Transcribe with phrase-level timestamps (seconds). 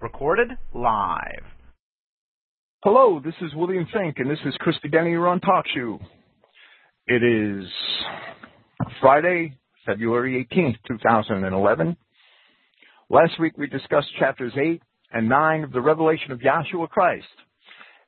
[0.00, 1.44] Recorded live.
[2.82, 5.66] Hello, this is William Finck, and this is Christogenea Talk.
[7.06, 7.66] It is
[9.00, 11.96] Friday, February 18th, 2011.
[13.10, 14.82] Last week we discussed chapters 8
[15.12, 17.26] and 9 of the Revelation of Yahshua Christ.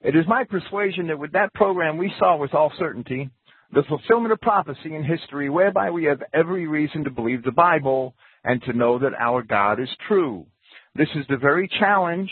[0.01, 3.31] It is my persuasion that with that program we saw with all certainty
[3.73, 8.15] the fulfillment of prophecy in history whereby we have every reason to believe the Bible
[8.45, 10.47] and to know that our God is true.
[10.95, 12.31] This is the very challenge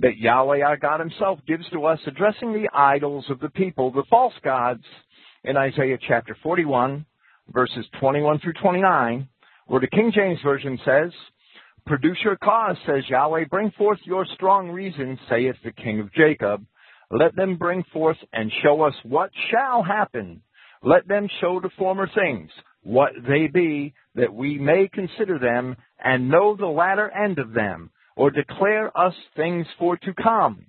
[0.00, 4.04] that Yahweh our God himself gives to us addressing the idols of the people, the
[4.10, 4.84] false gods,
[5.44, 7.04] in Isaiah chapter 41,
[7.52, 9.28] verses 21 through 29,
[9.66, 11.12] where the King James Version says,
[11.86, 16.64] Produce your cause, says Yahweh, bring forth your strong reason, saith the King of Jacob.
[17.10, 20.40] Let them bring forth and show us what shall happen.
[20.82, 22.50] Let them show the former things,
[22.82, 27.90] what they be, that we may consider them and know the latter end of them
[28.16, 30.66] or declare us things for to come.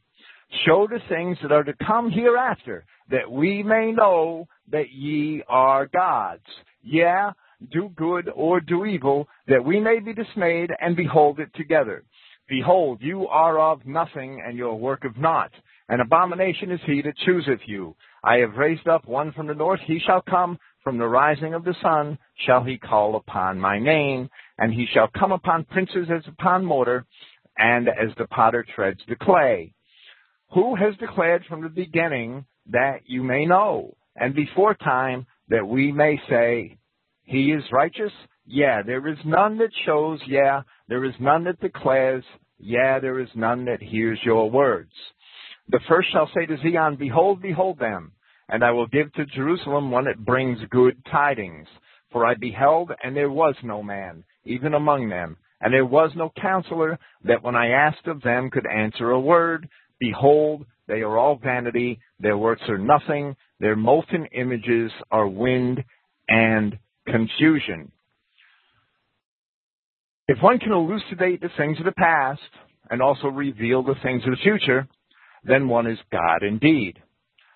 [0.65, 5.87] Show the things that are to come hereafter, that we may know that ye are
[5.87, 6.45] gods.
[6.83, 7.31] Yeah,
[7.71, 12.03] do good or do evil, that we may be dismayed and behold it together.
[12.47, 15.51] Behold, you are of nothing, and your work of naught.
[15.89, 17.95] An abomination is he that chooseth you.
[18.23, 21.63] I have raised up one from the north, he shall come, from the rising of
[21.63, 26.21] the sun shall he call upon my name, and he shall come upon princes as
[26.27, 27.05] upon mortar,
[27.57, 29.73] and as the potter treads the clay.
[30.53, 35.91] Who has declared from the beginning that you may know, and before time that we
[35.91, 36.77] may say,
[37.23, 38.11] He is righteous?
[38.45, 42.23] Yeah, there is none that shows, yeah, there is none that declares,
[42.59, 44.91] yeah, there is none that hears your words.
[45.69, 48.11] The first shall say to Zion, Behold, behold them,
[48.49, 51.67] and I will give to Jerusalem one that brings good tidings.
[52.11, 56.31] For I beheld, and there was no man, even among them, and there was no
[56.41, 59.67] counselor that when I asked of them could answer a word.
[59.99, 65.83] Behold, they are all vanity, their works are nothing, their molten images are wind
[66.27, 67.91] and confusion.
[70.27, 72.41] If one can elucidate the things of the past
[72.89, 74.87] and also reveal the things of the future,
[75.43, 76.99] then one is God indeed.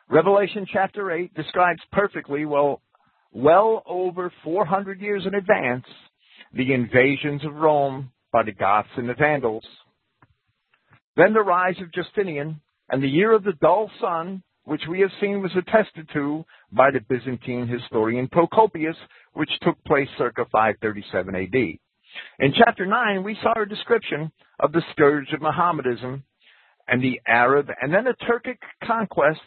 [0.10, 2.82] Revelation chapter 8 describes perfectly, well,
[3.32, 5.86] well over 400 years in advance,
[6.54, 9.66] the invasions of Rome by the Goths and the Vandals.
[11.16, 15.12] Then the rise of Justinian and the year of the dull sun, which we have
[15.20, 18.96] seen was attested to by the Byzantine historian Procopius,
[19.34, 21.80] which took place circa 537 AD.
[22.40, 26.24] In chapter 9, we saw a description of the scourge of Mohammedanism
[26.88, 29.40] and the Arab and then the Turkic conquests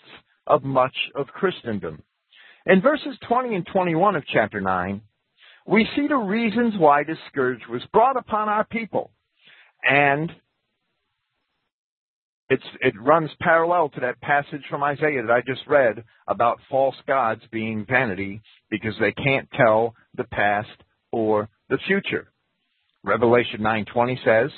[0.47, 2.03] of much of Christendom.
[2.67, 5.01] In verses 20 and 21 of chapter 9,
[5.67, 9.11] we see the reasons why this scourge was brought upon our people.
[9.83, 10.31] And
[12.81, 17.41] it runs parallel to that passage from Isaiah that I just read about false gods
[17.51, 20.69] being vanity because they can't tell the past
[21.13, 22.31] or the future.
[23.03, 24.53] Revelation 9:20 says,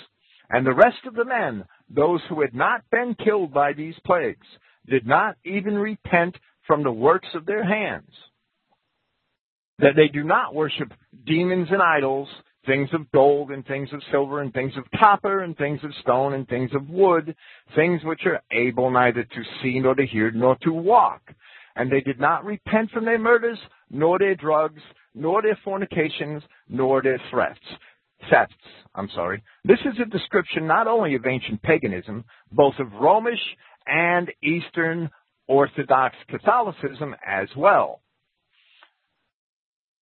[0.51, 4.47] "And the rest of the men, those who had not been killed by these plagues,
[4.87, 8.13] did not even repent from the works of their hands."
[9.79, 10.93] That they do not worship
[11.27, 12.29] demons and idols,
[12.67, 16.35] things of gold and things of silver and things of copper and things of stone
[16.35, 17.35] and things of wood,
[17.75, 21.23] things which are able neither to see nor to hear nor to walk.
[21.77, 23.59] And they did not repent from their murders,
[23.91, 24.81] nor their drugs,
[25.15, 27.59] nor their fornications, nor their threats.
[28.31, 28.55] Thefts,
[28.95, 29.43] I'm sorry.
[29.65, 33.41] This is a description not only of ancient paganism, both of Romish
[33.87, 35.11] and Eastern
[35.47, 38.01] Orthodox Catholicism as well.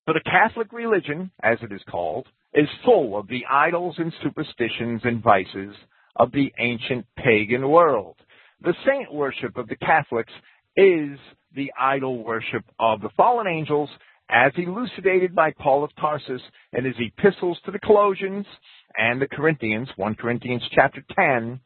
[0.04, 5.00] For the Catholic religion, as it is called, is full of the idols and superstitions
[5.04, 5.76] and vices
[6.16, 8.16] of the ancient pagan world.
[8.62, 10.32] The saint worship of the Catholics
[10.76, 11.18] is
[11.54, 13.90] the idol worship of the fallen angels
[14.28, 16.42] as elucidated by Paul of Tarsus
[16.72, 18.46] in his epistles to the Colossians
[18.98, 21.60] and the Corinthians, 1 Corinthians chapter 10,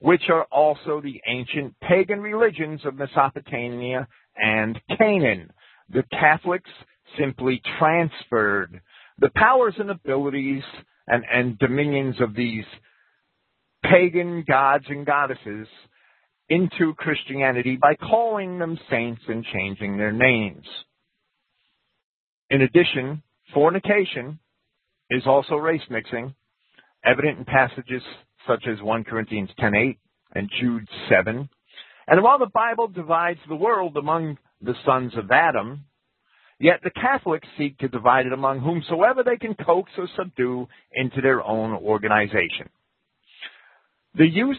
[0.00, 5.50] which are also the ancient pagan religions of Mesopotamia and Canaan.
[5.90, 6.70] The Catholics
[7.18, 8.80] simply transferred
[9.18, 10.62] the powers and abilities
[11.06, 12.64] and, and dominions of these
[13.84, 15.66] pagan gods and goddesses
[16.48, 20.66] into Christianity by calling them saints and changing their names.
[22.50, 23.22] In addition,
[23.54, 24.38] fornication
[25.10, 26.34] is also race mixing,
[27.04, 28.02] evident in passages
[28.46, 29.98] such as 1 Corinthians 10:8
[30.34, 31.48] and Jude 7.
[32.06, 35.84] And while the Bible divides the world among the sons of Adam,
[36.62, 41.20] Yet the Catholics seek to divide it among whomsoever they can coax or subdue into
[41.20, 42.68] their own organization.
[44.14, 44.56] The use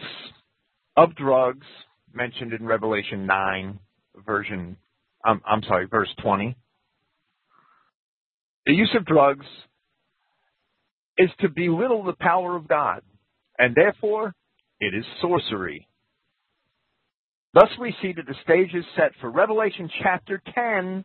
[0.98, 1.66] of drugs
[2.12, 3.78] mentioned in Revelation 9,
[4.26, 4.76] version,
[5.26, 6.54] um, I'm sorry, verse 20.
[8.66, 9.46] The use of drugs
[11.16, 13.00] is to belittle the power of God,
[13.58, 14.34] and therefore
[14.78, 15.88] it is sorcery.
[17.54, 21.02] Thus we see that the stage is set for Revelation chapter 10,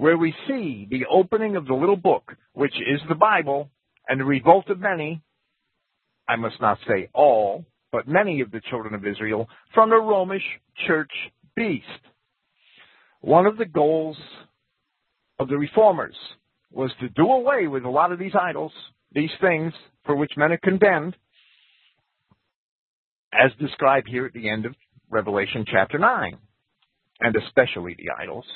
[0.00, 3.68] where we see the opening of the little book, which is the Bible,
[4.08, 5.20] and the revolt of many,
[6.26, 10.42] I must not say all, but many of the children of Israel, from the Romish
[10.86, 11.10] church
[11.54, 11.84] beast.
[13.20, 14.16] One of the goals
[15.38, 16.16] of the reformers
[16.72, 18.72] was to do away with a lot of these idols,
[19.12, 19.74] these things
[20.06, 21.14] for which men are condemned,
[23.34, 24.74] as described here at the end of
[25.10, 26.38] Revelation chapter 9,
[27.20, 28.46] and especially the idols.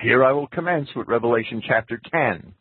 [0.00, 2.54] Here I will commence with Revelation chapter 10.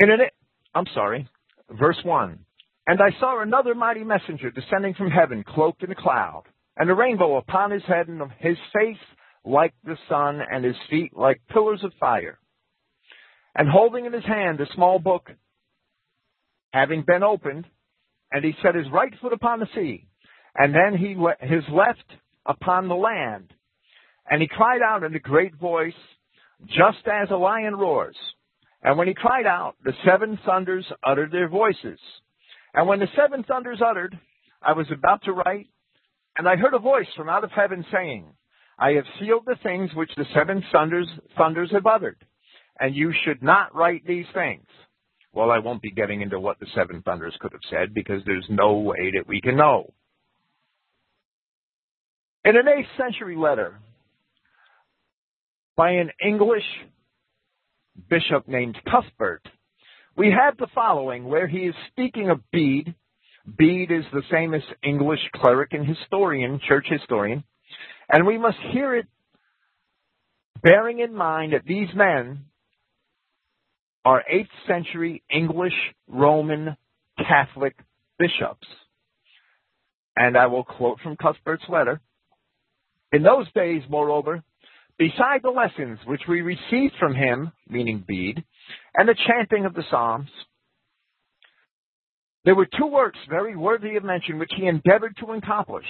[0.00, 0.32] In it,
[0.74, 1.28] I'm sorry,
[1.70, 2.38] verse 1.
[2.88, 6.44] And I saw another mighty messenger descending from heaven, cloaked in a cloud,
[6.76, 8.98] and a rainbow upon his head, and his face
[9.44, 12.40] like the sun, and his feet like pillars of fire.
[13.54, 15.30] And holding in his hand a small book,
[16.72, 17.66] having been opened,
[18.32, 20.08] and he set his right foot upon the sea,
[20.56, 21.14] and then he
[21.46, 22.04] his left
[22.44, 23.52] upon the land.
[24.28, 25.94] And he cried out in a great voice,
[26.66, 28.16] just as a lion roars.
[28.82, 31.98] And when he cried out, the seven thunders uttered their voices.
[32.74, 34.18] And when the seven thunders uttered,
[34.62, 35.68] I was about to write,
[36.36, 38.26] and I heard a voice from out of heaven saying,
[38.78, 41.08] I have sealed the things which the seven thunders,
[41.38, 42.18] thunders have uttered,
[42.78, 44.66] and you should not write these things.
[45.32, 48.46] Well, I won't be getting into what the seven thunders could have said because there's
[48.48, 49.92] no way that we can know.
[52.44, 53.80] In an 8th century letter
[55.76, 56.64] by an English
[58.08, 59.46] bishop named Cuthbert,
[60.16, 62.94] we have the following where he is speaking of Bede.
[63.58, 67.44] Bede is the famous English cleric and historian, church historian,
[68.08, 69.06] and we must hear it
[70.62, 72.46] bearing in mind that these men
[74.04, 75.74] are 8th century English
[76.08, 76.76] Roman
[77.18, 77.76] Catholic
[78.18, 78.66] bishops.
[80.16, 82.00] And I will quote from Cuthbert's letter.
[83.12, 84.42] In those days, moreover,
[84.98, 88.44] beside the lessons which we received from him, meaning Bede,
[88.94, 90.28] and the chanting of the Psalms,
[92.44, 95.86] there were two works very worthy of mention which he endeavored to accomplish,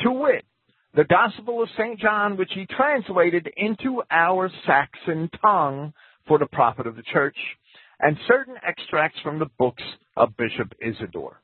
[0.00, 0.44] to wit,
[0.94, 1.98] the Gospel of St.
[2.00, 5.92] John, which he translated into our Saxon tongue
[6.26, 7.36] for the profit of the church,
[8.00, 9.82] and certain extracts from the books
[10.16, 11.40] of Bishop Isidore.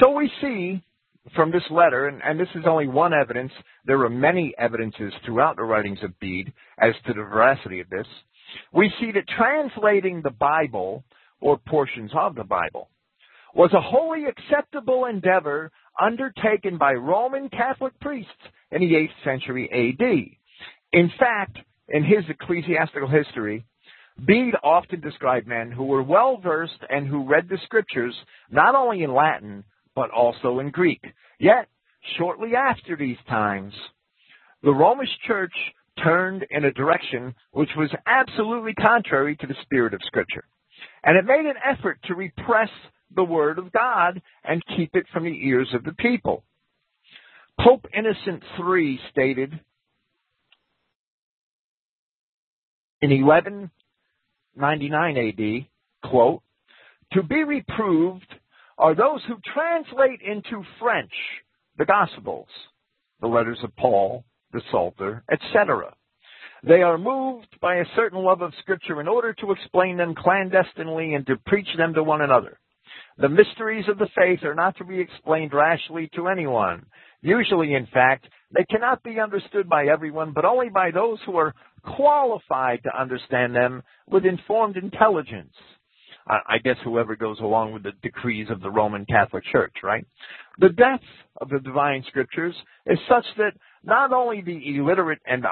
[0.00, 0.82] So we see
[1.34, 3.52] from this letter, and, and, this is only one evidence,
[3.86, 8.06] there are many evidences throughout the writings of Bede as to the veracity of this.
[8.72, 11.04] We see that translating the Bible,
[11.40, 12.88] or portions of the Bible,
[13.54, 15.70] was a wholly acceptable endeavor
[16.00, 18.30] undertaken by Roman Catholic priests
[18.70, 20.06] in the 8th century AD.
[20.92, 21.58] In fact,
[21.88, 23.64] in his ecclesiastical history,
[24.26, 28.14] Bede often described men who were well versed and who read the scriptures
[28.50, 31.02] not only in Latin, but also in Greek.
[31.38, 31.68] Yet,
[32.18, 33.72] shortly after these times,
[34.62, 35.54] the Romish church
[36.02, 40.44] turned in a direction which was absolutely contrary to the spirit of scripture.
[41.04, 42.70] And it made an effort to repress
[43.14, 46.44] the word of God and keep it from the ears of the people.
[47.60, 49.60] Pope Innocent III stated
[53.02, 55.66] in 1199 AD,
[56.10, 56.42] quote,
[57.12, 58.34] to be reproved
[58.82, 61.12] are those who translate into French
[61.78, 62.48] the Gospels,
[63.20, 65.94] the letters of Paul, the Psalter, etc.
[66.64, 71.14] They are moved by a certain love of Scripture in order to explain them clandestinely
[71.14, 72.58] and to preach them to one another.
[73.18, 76.84] The mysteries of the faith are not to be explained rashly to anyone.
[77.20, 81.54] Usually, in fact, they cannot be understood by everyone, but only by those who are
[81.84, 85.54] qualified to understand them with informed intelligence.
[86.26, 90.06] I guess whoever goes along with the decrees of the Roman Catholic Church, right?
[90.58, 91.04] The depth
[91.40, 92.54] of the divine scriptures
[92.86, 93.52] is such that
[93.82, 95.44] not only the illiterate and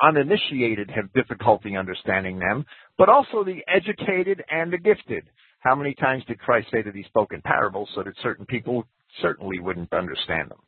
[0.00, 2.64] uninitiated have difficulty understanding them,
[2.96, 5.24] but also the educated and the gifted.
[5.60, 8.86] How many times did Christ say that he spoke in parables so that certain people
[9.20, 10.60] certainly wouldn't understand them?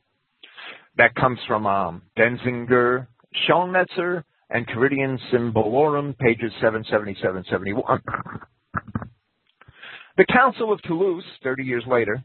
[0.96, 3.06] That comes from um, Denzinger,
[3.48, 8.00] Schoenmetzer, Enchiridion Symbolorum, pages 777 71.
[10.16, 12.22] The Council of Toulouse, 30 years later,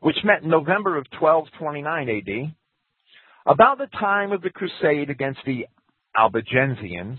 [0.00, 2.54] which met in November of 1229 AD,
[3.46, 5.66] about the time of the crusade against the
[6.16, 7.18] Albigensians,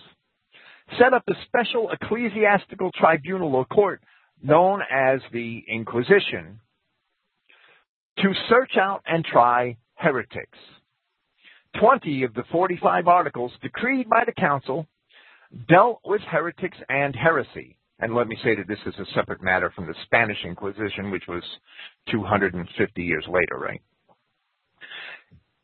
[0.97, 4.01] set up a special ecclesiastical tribunal or court
[4.41, 6.59] known as the Inquisition,
[8.19, 10.57] to search out and try heretics.
[11.79, 14.87] 20 of the 45 articles decreed by the council
[15.69, 17.77] dealt with heretics and heresy.
[17.99, 21.23] And let me say that this is a separate matter from the Spanish Inquisition, which
[21.27, 21.43] was
[22.11, 23.81] 250 years later, right?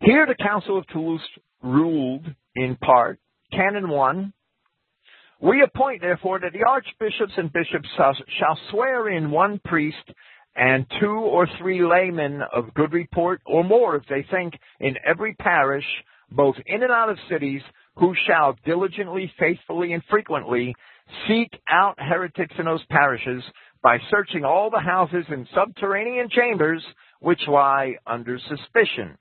[0.02, 1.22] Here the Council of Toulouse
[1.62, 2.26] ruled
[2.56, 3.20] in part,
[3.52, 4.34] Canon 1,
[5.42, 9.98] we appoint therefore that the archbishops and bishops shall swear in one priest
[10.56, 15.34] and two or three laymen of good report or more if they think in every
[15.36, 15.86] parish,
[16.32, 17.62] both in and out of cities,
[17.96, 20.76] who shall diligently, faithfully, and frequently
[21.28, 23.44] seek out heretics in those parishes
[23.82, 26.84] by searching all the houses and subterranean chambers
[27.20, 29.18] which lie under suspicion,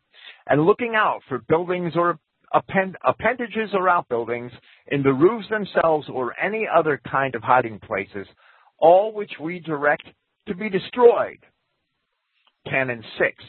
[0.47, 2.19] and looking out for buildings or
[2.53, 4.53] append- appendages or outbuildings
[4.89, 8.27] in the roofs themselves or any other kind of hiding places,
[8.79, 10.07] all which we direct
[10.47, 11.39] to be destroyed.
[12.67, 13.45] Canon 6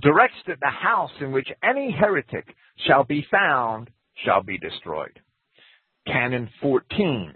[0.00, 2.44] directs that the house in which any heretic
[2.86, 3.90] shall be found
[4.24, 5.20] shall be destroyed.
[6.06, 7.34] Canon 14.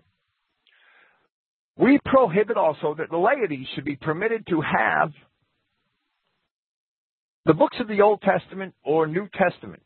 [1.76, 5.12] We prohibit also that the laity should be permitted to have
[7.46, 9.82] the books of the Old Testament or New Testament,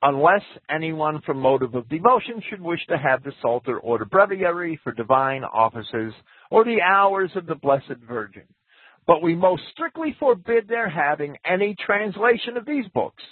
[0.00, 4.78] unless anyone from motive of devotion should wish to have the Psalter or the Breviary
[4.84, 6.14] for divine offices
[6.50, 8.44] or the hours of the Blessed Virgin.
[9.06, 13.22] But we most strictly forbid their having any translation of these books.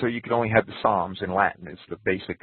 [0.00, 2.40] So you can only have the Psalms in Latin is the basic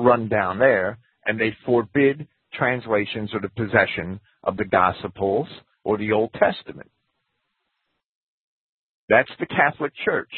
[0.00, 0.98] rundown there.
[1.26, 5.48] And they forbid translations or the possession of the Gospels
[5.84, 6.90] or the Old Testament.
[9.08, 10.32] That's the Catholic Church.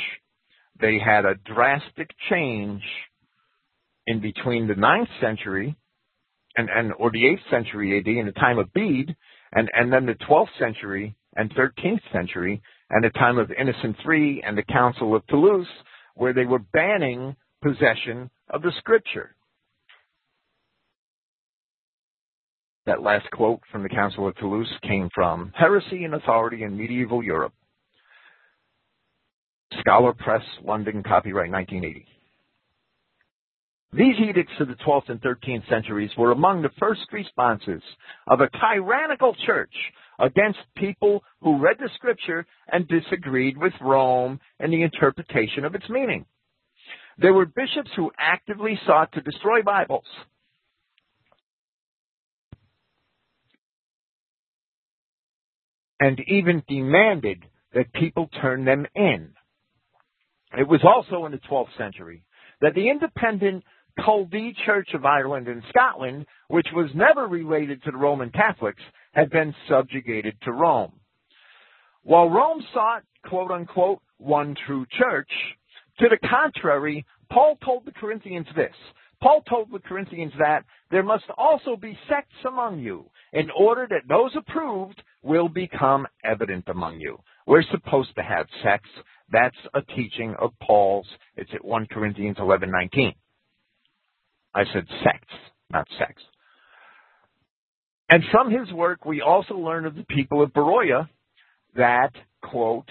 [0.80, 2.82] They had a drastic change
[4.06, 5.76] in between the 9th century
[6.56, 9.14] and, and or the 8th century AD in the time of Bede
[9.52, 14.42] and, and then the 12th century and 13th century and the time of Innocent III
[14.44, 15.66] and the Council of Toulouse
[16.14, 19.34] where they were banning possession of the scripture.
[22.84, 27.22] That last quote from the Council of Toulouse came from Heresy and Authority in Medieval
[27.22, 27.52] Europe.
[29.78, 32.06] Scolar Press, London, copyright 1980.
[33.94, 37.82] These edicts of the 12th and 13th centuries were among the first responses
[38.26, 39.74] of a tyrannical church
[40.18, 45.88] against people who read the scripture and disagreed with Rome and the interpretation of its
[45.88, 46.24] meaning.
[47.18, 50.06] There were bishops who actively sought to destroy Bibles.
[56.04, 57.44] And even demanded
[57.74, 59.30] that people turn them in.
[60.58, 62.24] It was also in the 12th century
[62.60, 63.62] that the independent
[64.00, 68.82] Culdee Church of Ireland and Scotland, which was never related to the Roman Catholics,
[69.12, 70.92] had been subjugated to Rome.
[72.02, 75.30] While Rome sought, quote unquote, one true church,
[76.00, 78.74] to the contrary, Paul told the Corinthians this.
[79.22, 84.08] Paul told the Corinthians that there must also be sects among you, in order that
[84.08, 87.18] those approved will become evident among you.
[87.46, 88.88] We're supposed to have sex.
[89.30, 91.06] That's a teaching of Paul's.
[91.36, 93.14] It's at 1 Corinthians 11:19.
[94.54, 95.20] I said sex,
[95.70, 96.22] not sex.
[98.10, 101.08] And from his work, we also learn of the people of Beroia
[101.74, 102.12] that,
[102.42, 102.90] quote,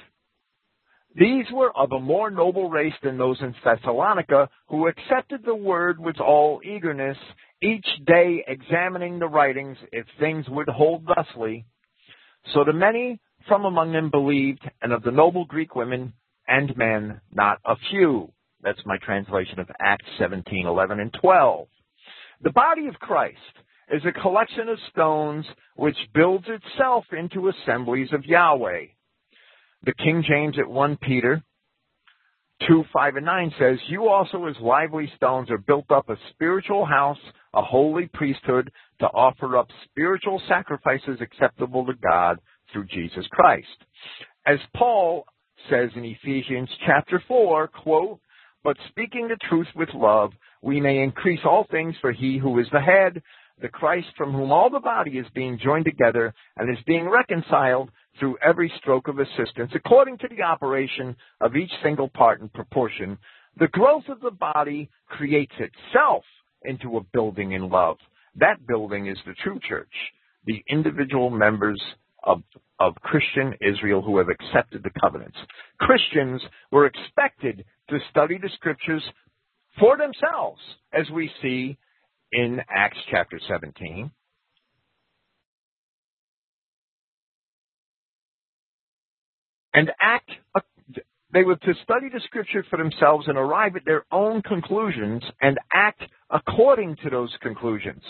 [1.14, 6.00] these were of a more noble race than those in Thessalonica, who accepted the word
[6.00, 7.18] with all eagerness,
[7.62, 11.66] each day examining the writings if things would hold thusly.
[12.54, 16.14] So the many from among them believed, and of the noble Greek women
[16.48, 18.32] and men, not a few.
[18.62, 21.68] That's my translation of Acts 17, 11, and 12.
[22.44, 23.38] The body of Christ
[23.92, 28.86] is a collection of stones which builds itself into assemblies of Yahweh.
[29.84, 31.42] The King James at 1 Peter
[32.68, 36.86] 2, 5, and 9 says, You also as lively stones are built up a spiritual
[36.86, 37.18] house,
[37.54, 42.40] a holy priesthood, to offer up spiritual sacrifices acceptable to God
[42.72, 43.68] through Jesus Christ.
[44.46, 45.26] As Paul
[45.70, 48.20] says in Ephesians chapter 4, quote,
[48.64, 50.32] but speaking the truth with love,
[50.62, 53.22] we may increase all things for he who is the head,
[53.62, 57.90] the Christ from whom all the body is being joined together and is being reconciled
[58.20, 63.18] through every stroke of assistance according to the operation of each single part in proportion.
[63.58, 66.24] The growth of the body creates itself
[66.64, 67.98] into a building in love.
[68.36, 69.92] That building is the true church,
[70.46, 71.82] the individual members
[72.24, 72.42] of,
[72.80, 75.38] of Christian Israel who have accepted the covenants.
[75.80, 76.42] Christians
[76.72, 79.04] were expected to study the scriptures
[79.80, 80.62] for themselves,
[80.94, 81.78] as we see
[82.32, 84.12] in Acts chapter 17.
[89.74, 90.30] and act
[91.34, 95.58] they were to study the scripture for themselves and arrive at their own conclusions and
[95.74, 98.04] act according to those conclusions.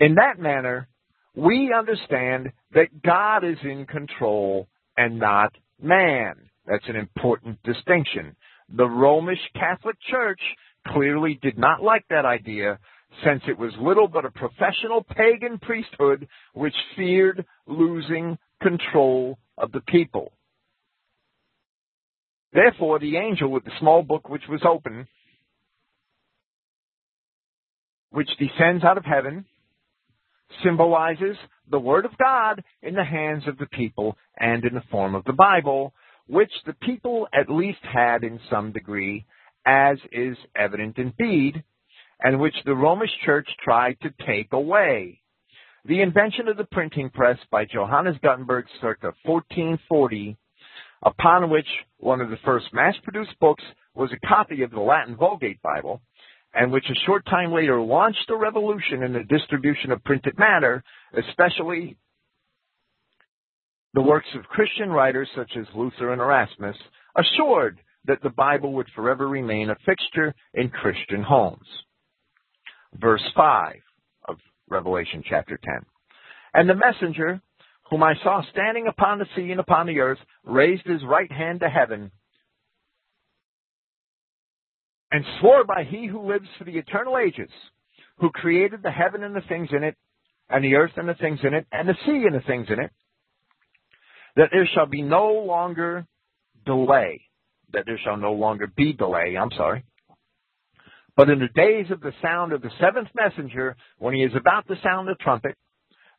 [0.00, 0.88] In that manner,
[1.34, 6.34] we understand that God is in control and not man.
[6.66, 8.36] That's an important distinction.
[8.74, 10.40] The Romish Catholic Church
[10.88, 12.78] clearly did not like that idea
[13.24, 19.82] since it was little but a professional pagan priesthood which feared losing control of the
[19.82, 20.32] people.
[22.52, 25.06] Therefore, the angel with the small book which was open,
[28.10, 29.46] which descends out of heaven,
[30.62, 31.36] symbolizes
[31.70, 35.24] the Word of God in the hands of the people and in the form of
[35.24, 35.94] the Bible,
[36.26, 39.24] which the people at least had in some degree,
[39.64, 41.62] as is evident in Bede,
[42.20, 45.20] and which the Romish Church tried to take away.
[45.84, 50.36] The invention of the printing press by Johannes Gutenberg circa 1440,
[51.02, 51.66] upon which
[51.98, 56.00] one of the first mass-produced books was a copy of the Latin Vulgate Bible,
[56.54, 60.82] and which a short time later launched a revolution in the distribution of printed matter,
[61.16, 61.96] especially
[63.94, 66.76] the works of Christian writers such as Luther and Erasmus,
[67.16, 71.66] assured that the Bible would forever remain a fixture in Christian homes.
[72.94, 73.76] Verse 5
[74.28, 74.36] of
[74.68, 75.74] Revelation chapter 10.
[76.54, 77.40] And the messenger,
[77.90, 81.60] whom I saw standing upon the sea and upon the earth, raised his right hand
[81.60, 82.10] to heaven
[85.12, 87.50] and swore by he who lives for the eternal ages,
[88.18, 89.94] who created the heaven and the things in it,
[90.48, 92.80] and the earth and the things in it, and the sea and the things in
[92.80, 92.90] it,
[94.36, 96.06] that there shall be no longer
[96.64, 97.20] delay,
[97.74, 99.84] that there shall no longer be delay, I'm sorry.
[101.14, 104.66] But in the days of the sound of the seventh messenger, when he is about
[104.68, 105.56] to sound the trumpet,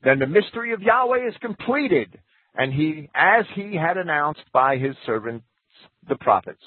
[0.04, 2.20] then the mystery of Yahweh is completed,
[2.56, 5.46] and he, as he had announced by his servants,
[6.08, 6.64] the prophets.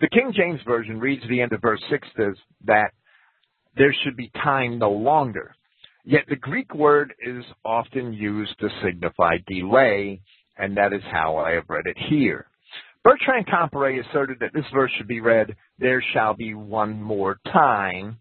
[0.00, 2.34] The King James Version reads the end of verse 6 as
[2.66, 2.92] that
[3.76, 5.54] there should be time no longer.
[6.04, 10.20] Yet the Greek word is often used to signify delay,
[10.56, 12.46] and that is how I have read it here.
[13.04, 18.18] Bertrand Comparet asserted that this verse should be read, there shall be one more time,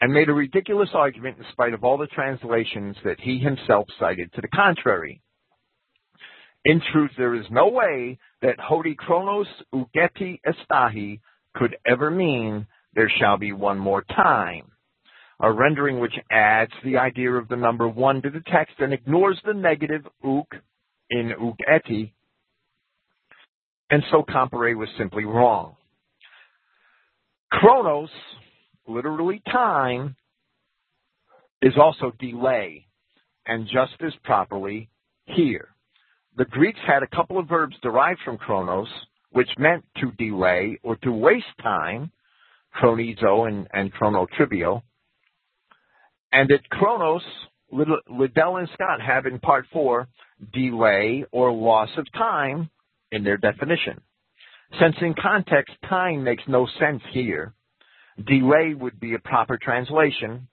[0.00, 4.32] and made a ridiculous argument in spite of all the translations that he himself cited
[4.32, 5.20] to the contrary.
[6.64, 11.20] In truth, there is no way that Hoti Chronos Ouketi Estai
[11.54, 14.70] could ever mean there shall be one more time.
[15.40, 19.40] A rendering which adds the idea of the number one to the text and ignores
[19.44, 20.48] the negative uk
[21.10, 22.12] in ouketi,
[23.90, 25.76] and so Comparet was simply wrong.
[27.50, 28.10] Chronos,
[28.88, 30.16] literally time,
[31.62, 32.86] is also delay,
[33.46, 34.88] and just as properly
[35.26, 35.68] here.
[36.36, 38.88] The Greeks had a couple of verbs derived from chronos,
[39.30, 42.12] which meant to delay or to waste time,
[42.80, 44.82] chronizo and, and chronotribio.
[46.32, 47.22] And at chronos,
[47.70, 50.08] Liddell and Scott have in part four,
[50.52, 52.70] delay or loss of time
[53.10, 54.00] in their definition.
[54.80, 57.54] Since in context time makes no sense here,
[58.24, 60.48] delay would be a proper translation,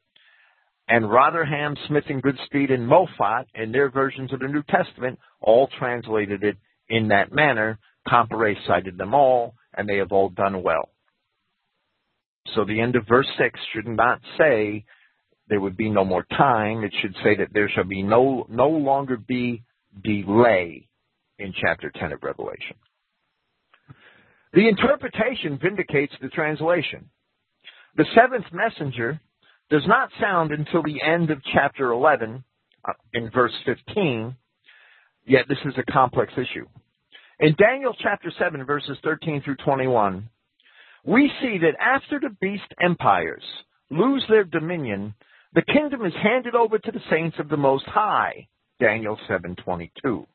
[0.88, 5.68] and Rotherham, Smith and Goodspeed, and Moffatt, in their versions of the New Testament, all
[5.80, 6.58] translated it
[6.90, 7.80] in that manner.
[8.08, 10.90] Comparet cited them all, and they have all done well.
[12.54, 14.86] So the end of verse 6 should not say
[15.48, 16.84] there would be no more time.
[16.84, 19.64] It should say that there shall be no, no longer be
[20.04, 20.88] delay
[21.40, 22.76] in chapter 10 of Revelation.
[24.54, 27.10] The interpretation vindicates the translation.
[27.96, 29.20] The seventh messenger
[29.70, 32.44] does not sound until the end of chapter 11
[32.88, 34.36] uh, in verse 15,
[35.26, 36.68] yet this is a complex issue.
[37.40, 40.30] In Daniel chapter 7 verses 13 through 21,
[41.06, 43.44] we see that after the beast empires
[43.90, 45.14] lose their dominion,
[45.54, 48.48] the kingdom is handed over to the saints of the Most High.
[48.80, 50.28] Daniel 7:22.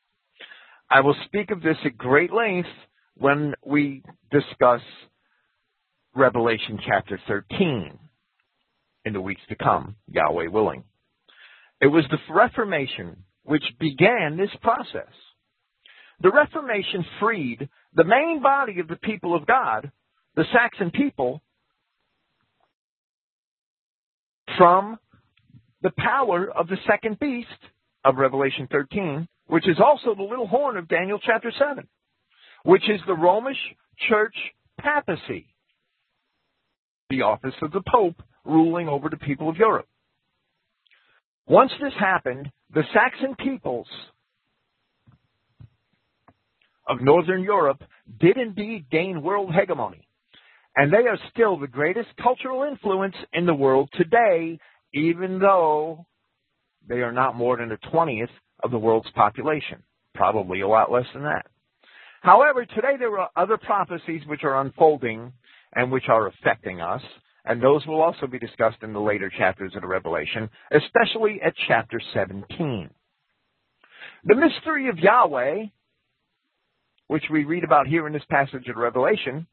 [0.89, 2.71] I will speak of this at great length
[3.17, 4.81] when we discuss
[6.15, 7.99] Revelation chapter 13
[9.05, 10.85] in the weeks to come, Yahweh willing.
[11.81, 15.13] It was the Reformation which began this process.
[16.21, 19.91] The Reformation freed the main body of the people of God,
[20.37, 21.41] the Saxon people,
[24.59, 24.99] from
[25.83, 27.49] the power of the second beast
[28.05, 31.87] of Revelation 13, which is also the little horn of Daniel chapter 7,
[32.65, 33.57] which is the Romish
[34.09, 34.35] church
[34.79, 35.47] papacy,
[37.11, 39.89] the office of the Pope ruling over the people of Europe.
[41.47, 43.89] Once this happened, the Saxon peoples
[46.89, 47.83] of Northern Europe
[48.21, 50.07] did indeed gain world hegemony.
[50.77, 54.59] And they are still the greatest cultural influence in the world today,
[54.95, 56.07] even though
[56.89, 58.29] they are not more than a 20th
[58.63, 59.83] of the world's population.
[60.15, 61.47] Probably a lot less than that.
[62.23, 65.33] However, today there are other prophecies which are unfolding
[65.75, 67.03] and which are affecting us,
[67.45, 71.55] and those will also be discussed in the later chapters of the Revelation, especially at
[71.69, 72.91] chapter 17.
[74.25, 75.67] The mystery of Yahweh,
[77.07, 79.47] which we read about here in this passage of Revelation,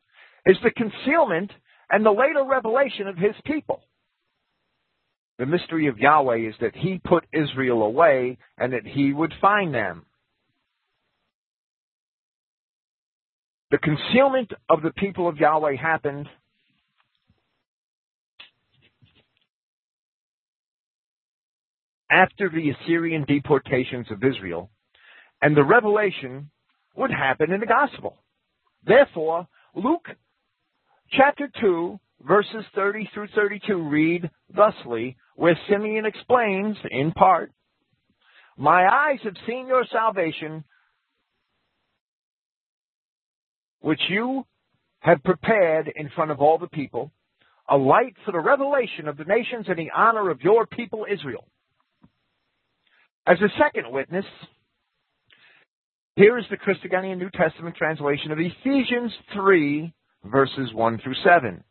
[0.45, 1.51] is the concealment
[1.89, 3.81] and the later revelation of his people.
[5.39, 9.73] The mystery of Yahweh is that he put Israel away and that he would find
[9.73, 10.06] them.
[13.69, 16.27] The concealment of the people of Yahweh happened
[22.09, 24.69] after the Assyrian deportations of Israel,
[25.41, 26.49] and the revelation
[26.95, 28.17] would happen in the gospel.
[28.85, 30.07] Therefore, Luke
[31.11, 37.51] chapter 2, verses 30 through 32 read thusly, where Simeon explains, in part,
[38.57, 40.63] My eyes have seen your salvation,
[43.81, 44.45] which you
[44.99, 47.11] have prepared in front of all the people,
[47.69, 51.47] a light for the revelation of the nations and the honor of your people Israel.
[53.25, 54.25] As a second witness,
[56.15, 59.93] here is the Christogenea New Testament translation of Ephesians 3,
[60.25, 61.63] verses 1 through 7.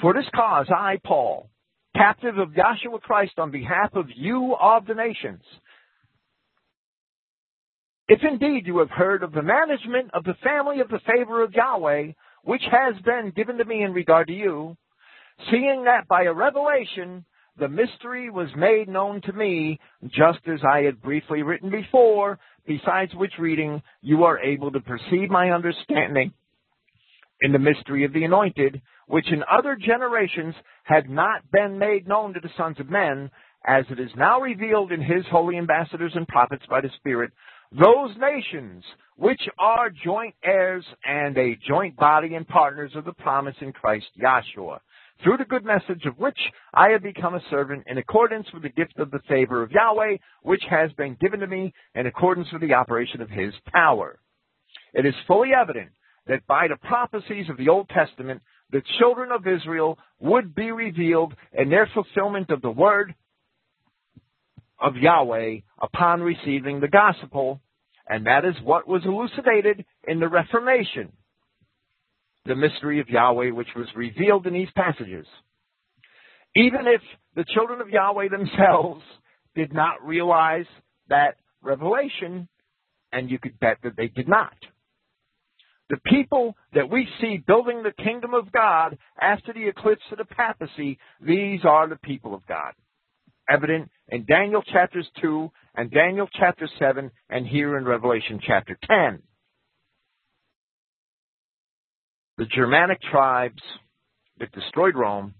[0.00, 1.50] For this cause I, Paul,
[1.96, 5.42] captive of Yahshua Christ on behalf of you of the nations,
[8.08, 11.52] if indeed you have heard of the management of the family of the favor of
[11.52, 14.76] Yahweh, which has been given to me in regard to you,
[15.50, 17.24] seeing that by a revelation
[17.58, 23.12] the mystery was made known to me, just as I had briefly written before, besides
[23.14, 26.32] which reading you are able to perceive my understanding
[27.40, 32.32] in the mystery of the anointed, which in other generations had not been made known
[32.34, 33.30] to the sons of men,
[33.66, 37.32] as it is now revealed in his holy ambassadors and prophets by the Spirit,
[37.72, 38.84] those nations
[39.16, 44.06] which are joint heirs and a joint body and partners of the promise in Christ
[44.20, 44.78] Yahshua
[45.22, 46.38] through the good message of which
[46.72, 50.18] I have become a servant in accordance with the gift of the favor of Yahweh,
[50.42, 54.20] which has been given to me in accordance with the operation of his power.
[54.94, 55.90] It is fully evident
[56.26, 61.34] that by the prophecies of the Old Testament, the children of Israel would be revealed
[61.52, 63.14] in their fulfillment of the word
[64.80, 67.60] of Yahweh upon receiving the gospel,
[68.08, 71.12] and that is what was elucidated in the Reformation
[72.48, 75.26] the mystery of Yahweh which was revealed in these passages.
[76.56, 77.02] Even if
[77.36, 79.02] the children of Yahweh themselves
[79.54, 80.66] did not realize
[81.08, 82.48] that revelation,
[83.12, 84.54] and you could bet that they did not.
[85.90, 90.24] The people that we see building the kingdom of God after the eclipse of the
[90.24, 92.72] papacy, these are the people of God.
[93.48, 99.22] Evident in Daniel chapters 2 and Daniel chapter 7 and here in Revelation chapter 10.
[102.38, 103.60] the Germanic tribes
[104.38, 105.34] that destroyed Rome,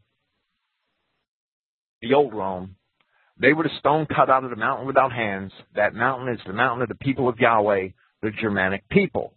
[2.03, 2.75] the old Rome,
[3.41, 5.53] they were the stone cut out of the mountain without hands.
[5.77, 7.89] That mountain is the mountain of the people of Yahweh,
[8.21, 9.33] the Germanic people.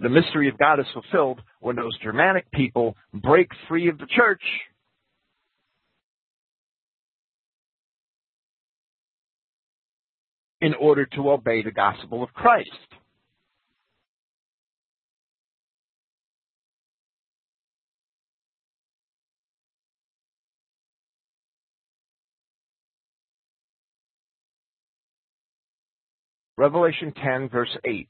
[0.00, 4.40] The mystery of God is fulfilled when those Germanic people break free of the church
[10.60, 12.68] in order to obey the gospel of Christ.
[26.60, 28.06] Revelation 10, verse 8.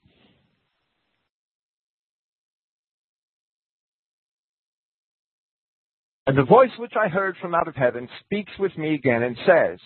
[6.26, 9.36] And the voice which I heard from out of heaven speaks with me again and
[9.46, 9.78] says,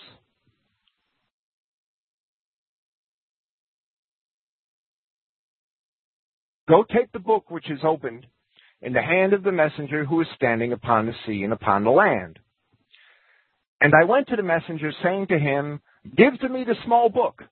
[6.69, 8.27] Go take the book which is opened
[8.81, 11.91] in the hand of the messenger who is standing upon the sea and upon the
[11.91, 12.39] land.
[13.81, 15.81] And I went to the messenger, saying to him,
[16.17, 17.43] Give to me the small book.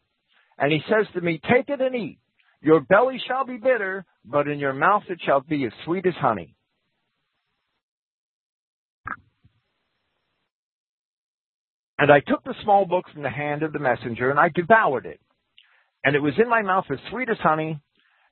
[0.59, 2.18] And he says to me, Take it and eat.
[2.62, 6.14] Your belly shall be bitter, but in your mouth it shall be as sweet as
[6.14, 6.55] honey.
[11.98, 15.07] And I took the small book from the hand of the messenger, and I devoured
[15.07, 15.20] it.
[16.05, 17.81] And it was in my mouth as sweet as honey,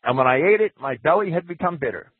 [0.04, 2.12] and when I ate it, my belly had become bitter.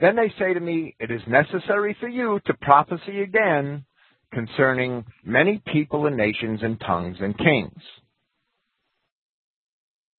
[0.00, 3.84] Then they say to me, It is necessary for you to prophesy again
[4.32, 7.82] concerning many people and nations and tongues and kings.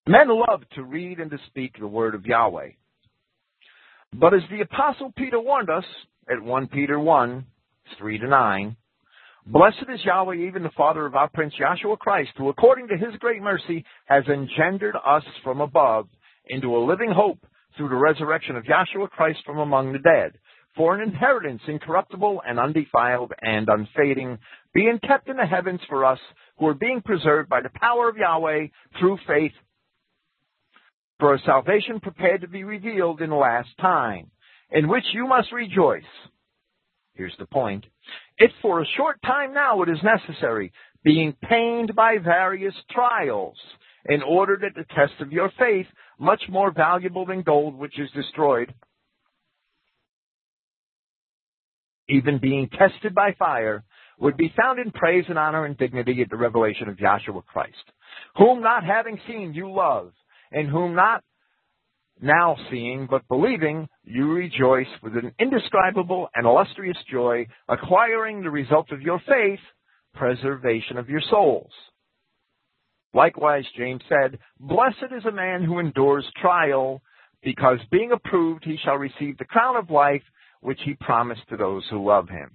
[0.05, 2.69] Men love to read and to speak the word of Yahweh.
[4.13, 5.85] But as the apostle Peter warned us
[6.29, 7.45] at 1 Peter 1,
[7.97, 8.75] 3 to 9,
[9.45, 13.15] Blessed is Yahweh, even the Father of our Prince Yahshua Christ, who according to his
[13.19, 16.07] great mercy has engendered us from above
[16.47, 20.33] into a living hope through the resurrection of Yahshua Christ from among the dead,
[20.75, 24.37] for an inheritance incorruptible and undefiled and unfading,
[24.73, 26.19] being kept in the heavens for us,
[26.57, 28.67] who are being preserved by the power of Yahweh
[28.99, 29.51] through faith,
[31.19, 34.31] for a salvation prepared to be revealed in the last time,
[34.71, 36.03] in which you must rejoice.
[37.15, 37.85] Here's the point.
[38.37, 43.57] If for a short time now it is necessary, being pained by various trials,
[44.05, 45.85] in order that the test of your faith,
[46.19, 48.73] much more valuable than gold which is destroyed,
[52.09, 53.83] even being tested by fire,
[54.19, 57.91] would be found in praise and honor and dignity at the revelation of Yahshua Christ,
[58.35, 60.11] whom not having seen you love,
[60.51, 61.23] and whom not
[62.21, 68.91] now seeing but believing, you rejoice with an indescribable and illustrious joy, acquiring the result
[68.91, 69.59] of your faith,
[70.13, 71.71] preservation of your souls.
[73.13, 77.01] Likewise, James said, Blessed is a man who endures trial,
[77.43, 80.23] because being approved he shall receive the crown of life
[80.61, 82.51] which he promised to those who love him.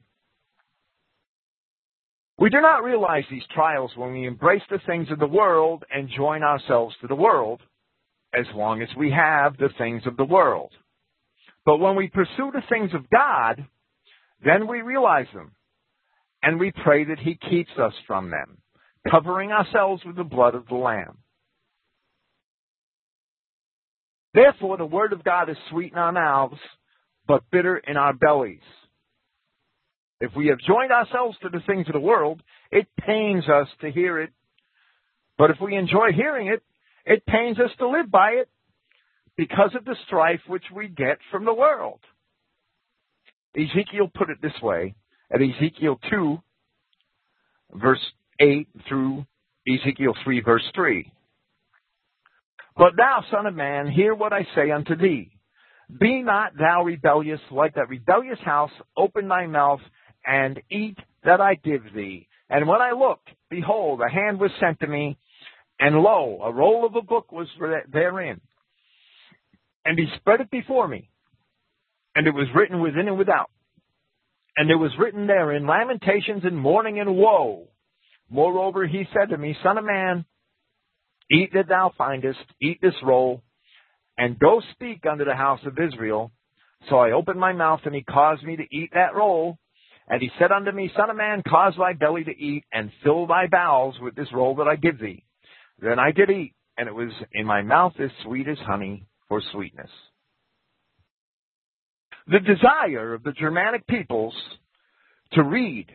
[2.39, 6.09] We do not realize these trials when we embrace the things of the world and
[6.09, 7.61] join ourselves to the world,
[8.33, 10.71] as long as we have the things of the world.
[11.65, 13.67] But when we pursue the things of God,
[14.45, 15.53] then we realize them,
[16.43, 18.59] and we pray that He keeps us from them,
[19.09, 21.19] covering ourselves with the blood of the Lamb.
[24.35, 26.61] Therefore, the Word of God is sweet in our mouths,
[27.27, 28.61] but bitter in our bellies.
[30.21, 33.91] If we have joined ourselves to the things of the world, it pains us to
[33.91, 34.31] hear it.
[35.37, 36.63] But if we enjoy hearing it,
[37.07, 38.49] it pains us to live by it
[39.37, 42.01] because of the strife which we get from the world.
[43.57, 44.95] Ezekiel put it this way
[45.33, 46.39] at Ezekiel 2,
[47.75, 48.05] verse
[48.41, 49.27] 8 through
[49.69, 51.13] Ezekiel 3, verse 3.
[52.77, 55.33] But thou, son of man, hear what I say unto thee.
[56.01, 59.81] Be not thou rebellious like that rebellious house, open thy mouth
[60.25, 62.29] and eat that I give thee.
[62.51, 65.19] And when I looked, behold, a hand was sent to me,
[65.81, 67.49] and lo, a roll of a book was
[67.93, 68.41] therein.
[69.85, 71.09] And he spread it before me.
[72.15, 73.51] And it was written within and without.
[74.57, 77.69] And there was written therein lamentations and mourning and woe.
[78.31, 80.25] Moreover, he said to me, Son of man,
[81.31, 83.43] eat that thou findest, eat this roll,
[84.17, 86.31] and go speak unto the house of Israel.
[86.89, 89.59] So I opened my mouth, and he caused me to eat that roll.
[90.09, 93.27] And he said unto me, Son of man, cause thy belly to eat, and fill
[93.27, 95.25] thy bowels with this roll that I give thee.
[95.81, 99.43] Then I did eat, and it was in my mouth as sweet as honey for
[99.53, 99.91] sweetness.
[102.27, 104.35] The desire of the Germanic peoples
[105.33, 105.87] to read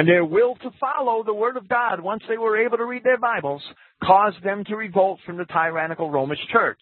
[0.00, 3.04] and their will to follow the Word of God once they were able to read
[3.04, 3.60] their Bibles
[4.02, 6.80] caused them to revolt from the tyrannical Romish Church,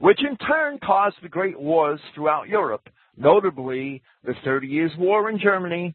[0.00, 5.38] which in turn caused the great wars throughout Europe, notably the Thirty Years' War in
[5.38, 5.94] Germany,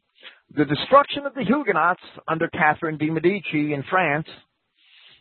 [0.57, 4.27] the destruction of the Huguenots under Catherine de' Medici in France,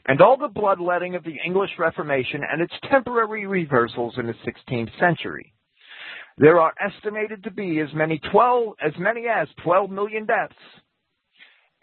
[0.06, 4.98] and all the bloodletting of the English Reformation and its temporary reversals in the 16th
[4.98, 5.52] century.
[6.38, 10.54] There are estimated to be as many 12 as many as 12 million deaths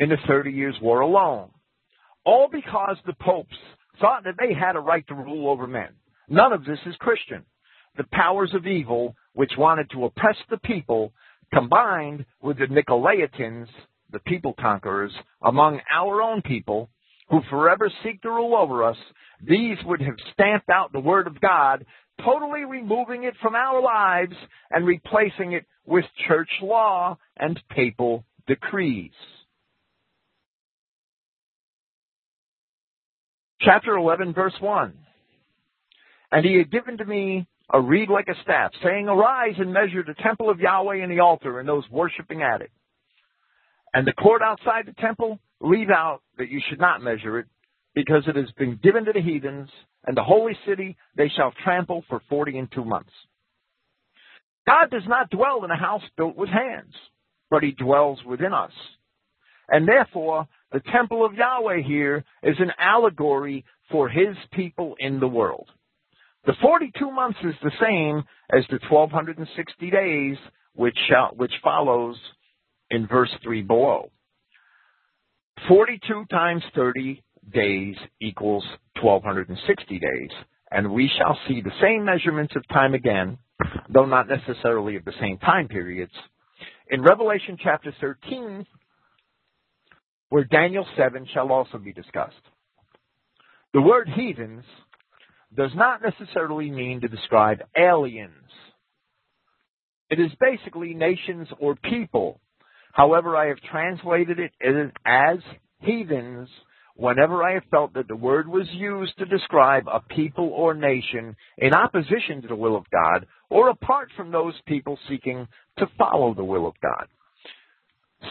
[0.01, 1.51] in the 30 years war alone.
[2.25, 3.55] All because the popes
[4.01, 5.89] thought that they had a right to rule over men.
[6.27, 7.45] None of this is Christian.
[7.97, 11.13] The powers of evil which wanted to oppress the people
[11.53, 13.67] combined with the Nicolaitans,
[14.11, 15.11] the people conquerors,
[15.43, 16.89] among our own people,
[17.29, 18.97] who forever seek to rule over us,
[19.47, 21.85] these would have stamped out the Word of God,
[22.25, 24.35] totally removing it from our lives
[24.71, 29.11] and replacing it with church law and papal decrees.
[33.63, 34.93] Chapter 11, verse 1.
[36.32, 40.04] And he had given to me a reed like a staff, saying, Arise and measure
[40.04, 42.71] the temple of Yahweh and the altar and those worshipping at it.
[43.93, 47.45] And the court outside the temple leave out that you should not measure it,
[47.93, 49.69] because it has been given to the heathens,
[50.06, 53.12] and the holy city they shall trample for forty and two months.
[54.65, 56.93] God does not dwell in a house built with hands,
[57.50, 58.71] but he dwells within us.
[59.67, 65.27] And therefore, the temple of Yahweh here is an allegory for his people in the
[65.27, 65.69] world.
[66.45, 70.38] The 42 months is the same as the 1260 days
[70.73, 72.15] which, shall, which follows
[72.89, 74.12] in verse 3 below.
[75.67, 77.21] 42 times 30
[77.53, 78.63] days equals
[79.01, 80.29] 1260 days.
[80.71, 83.38] And we shall see the same measurements of time again,
[83.89, 86.13] though not necessarily of the same time periods,
[86.89, 88.65] in Revelation chapter 13,
[90.31, 92.33] where Daniel 7 shall also be discussed.
[93.73, 94.63] The word heathens
[95.55, 98.31] does not necessarily mean to describe aliens.
[100.09, 102.39] It is basically nations or people.
[102.93, 104.53] However, I have translated it
[105.05, 105.39] as
[105.79, 106.47] heathens
[106.95, 111.35] whenever I have felt that the word was used to describe a people or nation
[111.57, 116.33] in opposition to the will of God or apart from those people seeking to follow
[116.33, 117.07] the will of God.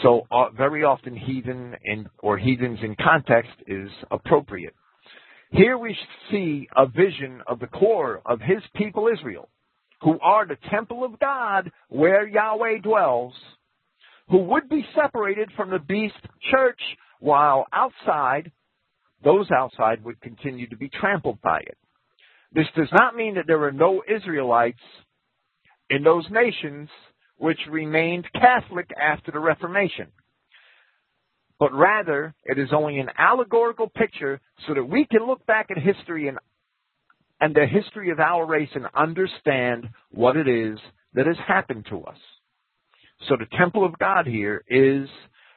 [0.02, 4.74] So uh, very often heathen in, or heathens in context is appropriate.
[5.52, 5.96] Here we
[6.30, 9.48] see a vision of the core of his people Israel,
[10.00, 13.34] who are the temple of God where Yahweh dwells,
[14.28, 16.14] who would be separated from the beast
[16.50, 16.80] church
[17.18, 18.52] while outside,
[19.24, 21.76] those outside would continue to be trampled by it.
[22.52, 24.78] This does not mean that there are no Israelites
[25.90, 26.88] in those nations
[27.40, 30.08] which remained Catholic after the Reformation.
[31.58, 35.82] But rather, it is only an allegorical picture so that we can look back at
[35.82, 36.36] history and,
[37.40, 40.78] and the history of our race and understand what it is
[41.14, 42.18] that has happened to us.
[43.26, 45.08] So the temple of God here is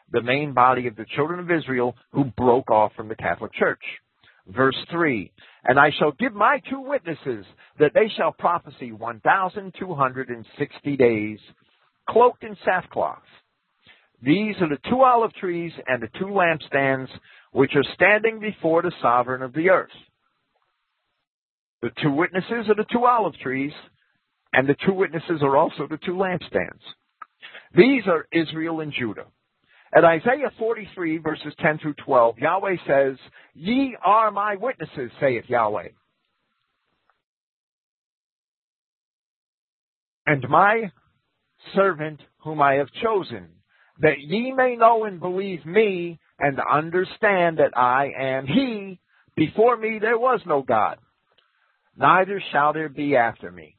[0.10, 3.84] the main body of the children of Israel who broke off from the Catholic Church.
[4.48, 5.30] Verse 3
[5.66, 7.46] And I shall give my two witnesses
[7.80, 11.40] that they shall prophesy 1,260 days,
[12.10, 13.20] cloaked in sackcloth.
[14.22, 17.10] These are the two olive trees and the two lampstands
[17.52, 19.90] which are standing before the sovereign of the earth.
[21.82, 23.74] The two witnesses are the two olive trees,
[24.54, 26.80] and the two witnesses are also the two lampstands.
[27.76, 29.26] These are Israel and Judah.
[29.96, 33.18] At Isaiah 43 verses 10 through 12, Yahweh says,
[33.54, 35.90] Ye are my witnesses, saith Yahweh.
[40.26, 40.92] And my
[41.76, 43.50] servant whom I have chosen,
[44.00, 49.00] that ye may know and believe me and understand that I am he.
[49.36, 50.98] Before me there was no God,
[51.98, 53.78] neither shall there be after me.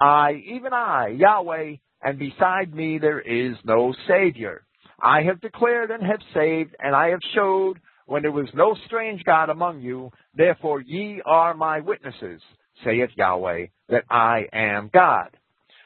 [0.00, 4.64] I, even I, Yahweh, and beside me there is no Savior.
[5.00, 9.24] I have declared and have saved, and I have showed when there was no strange
[9.24, 10.10] God among you.
[10.34, 12.40] Therefore ye are my witnesses,
[12.84, 15.36] saith Yahweh, that I am God.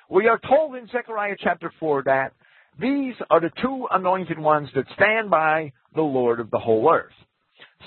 [0.09, 2.33] We are told in Zechariah chapter 4 that
[2.81, 7.13] these are the two anointed ones that stand by the Lord of the whole earth.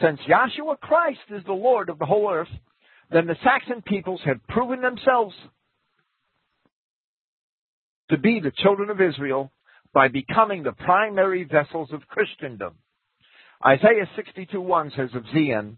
[0.01, 2.49] Since Yahshua Christ is the Lord of the whole earth,
[3.09, 5.33] then the Saxon peoples have proven themselves
[8.09, 9.51] to be the children of Israel
[9.93, 12.75] by becoming the primary vessels of Christendom.
[13.65, 15.77] Isaiah 62:1 says of Zion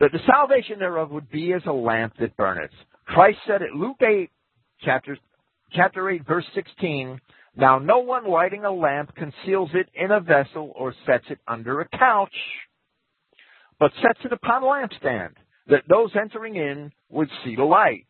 [0.00, 2.70] that the salvation thereof would be as a lamp that burneth.
[3.06, 4.30] Christ said at Luke 8,
[4.84, 5.18] chapter,
[5.72, 7.20] chapter 8, verse 16,
[7.56, 11.80] Now no one lighting a lamp conceals it in a vessel or sets it under
[11.80, 12.34] a couch,
[13.78, 15.34] but sets it upon a lampstand,
[15.68, 18.06] that those entering in would see the light.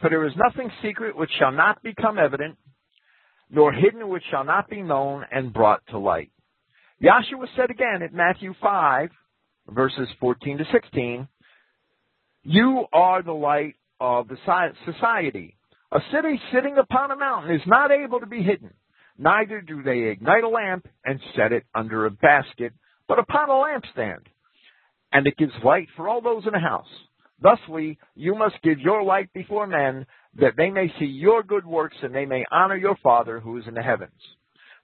[0.00, 2.58] For there is nothing secret which shall not become evident,
[3.50, 6.30] nor hidden which shall not be known and brought to light.
[7.02, 9.10] Yahshua said again at Matthew 5,
[9.70, 11.28] verses 14 to 16,
[12.44, 14.36] You are the light of the
[14.84, 15.54] society.
[15.92, 18.74] A city sitting upon a mountain is not able to be hidden.
[19.16, 22.72] Neither do they ignite a lamp and set it under a basket,
[23.06, 24.24] but upon a lampstand.
[25.12, 26.88] And it gives light for all those in the house.
[27.40, 31.96] Thusly, you must give your light before men, that they may see your good works
[32.02, 34.10] and they may honor your Father who is in the heavens.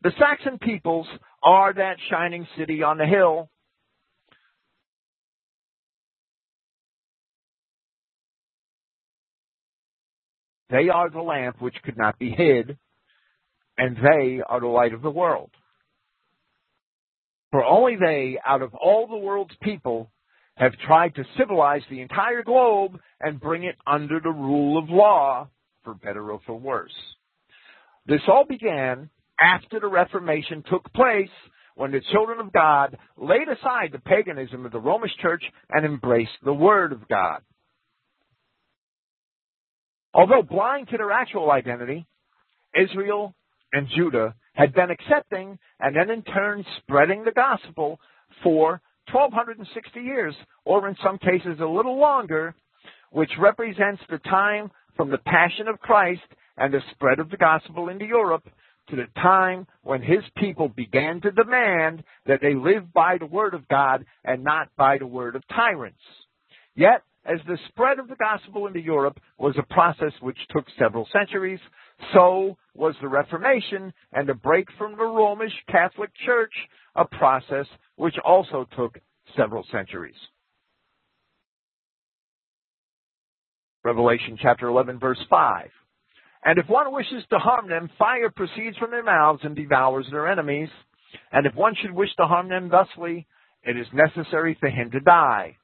[0.02, 1.08] The Saxon peoples
[1.42, 3.50] are that shining city on the hill.
[10.70, 12.76] They are the lamp which could not be hid,
[13.76, 15.50] and they are the light of the world.
[17.50, 20.10] For only they, out of all the world's people,
[20.56, 25.48] have tried to civilize the entire globe and bring it under the rule of law,
[25.84, 26.92] for better or for worse.
[28.06, 29.08] This all began
[29.40, 31.30] after the Reformation took place
[31.76, 36.32] when the children of God laid aside the paganism of the Romish church and embraced
[36.44, 37.40] the Word of God.
[40.14, 42.06] Although blind to their actual identity,
[42.74, 43.34] Israel
[43.72, 48.00] and Judah had been accepting and then in turn spreading the gospel
[48.42, 48.80] for
[49.12, 50.34] 1260 years,
[50.64, 52.54] or in some cases a little longer,
[53.10, 56.20] which represents the time from the passion of Christ
[56.56, 58.44] and the spread of the gospel into Europe
[58.90, 63.54] to the time when his people began to demand that they live by the word
[63.54, 66.00] of God and not by the word of tyrants.
[66.74, 71.06] Yet, as the spread of the gospel into Europe was a process which took several
[71.12, 71.60] centuries,
[72.14, 76.52] so was the Reformation and the break from the Romish Catholic Church
[76.96, 77.66] a process
[77.96, 78.98] which also took
[79.36, 80.14] several centuries.
[83.84, 85.68] Revelation chapter 11 verse 5.
[86.44, 90.30] And if one wishes to harm them, fire proceeds from their mouths and devours their
[90.30, 90.68] enemies.
[91.32, 93.26] And if one should wish to harm them thusly,
[93.64, 95.56] it is necessary for him to die.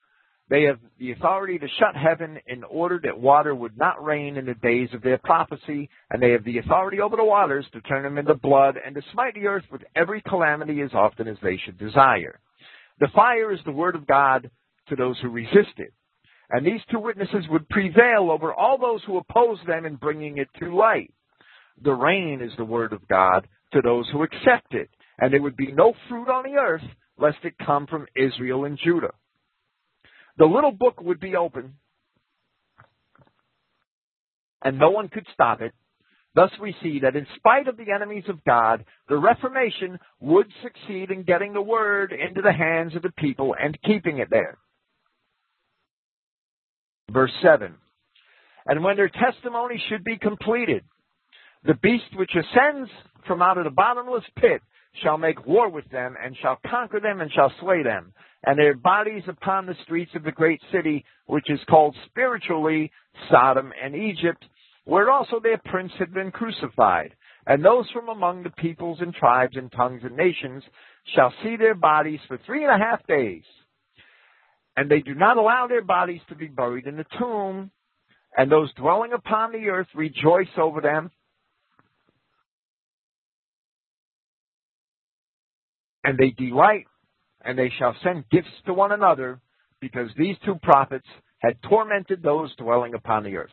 [0.51, 4.45] They have the authority to shut heaven in order that water would not rain in
[4.45, 8.03] the days of their prophecy, and they have the authority over the waters to turn
[8.03, 11.59] them into blood and to smite the earth with every calamity as often as they
[11.65, 12.41] should desire.
[13.01, 14.51] The fire is the word of God
[14.89, 15.95] to those who resist it.
[16.51, 20.49] And these two witnesses would prevail over all those who oppose them in bringing it
[20.61, 21.13] to light.
[21.83, 25.57] The rain is the word of God to those who accept it, and there would
[25.57, 26.85] be no fruit on the earth
[27.17, 29.13] lest it come from Israel and Judah.
[30.37, 31.75] The little book would be open,
[34.63, 35.73] and no one could stop it.
[36.35, 41.13] Thus we see that in spite of the enemies of God, the Reformation would succeed
[41.13, 44.59] in getting the word into the hands of the people and keeping it there.
[47.11, 47.75] Verse 7.
[48.67, 50.83] And when their testimony should be completed,
[51.65, 52.91] the beast which ascends
[53.29, 54.61] from out of the bottomless pit
[55.03, 58.13] shall make war with them, and shall conquer them, and shall slay them
[58.47, 62.91] and their bodies upon the streets of the great city, which is called spiritually
[63.31, 64.45] Sodom and Egypt,
[64.85, 67.15] where also their prince had been crucified.
[67.47, 70.63] And those from among the peoples and tribes and tongues and nations
[71.15, 73.43] shall see their bodies for three and a half days.
[74.77, 77.71] And they do not allow their bodies to be buried in the tomb.
[78.37, 81.11] And those dwelling upon the earth rejoice over them.
[86.05, 86.87] And they delight
[87.45, 89.41] and they shall send gifts to one another,
[89.81, 91.07] because these two prophets
[91.41, 93.51] had tormented those dwelling upon the earth.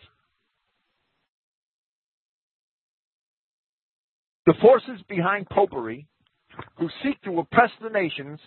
[4.45, 6.08] The forces behind popery,
[6.78, 8.39] who seek to oppress the nations,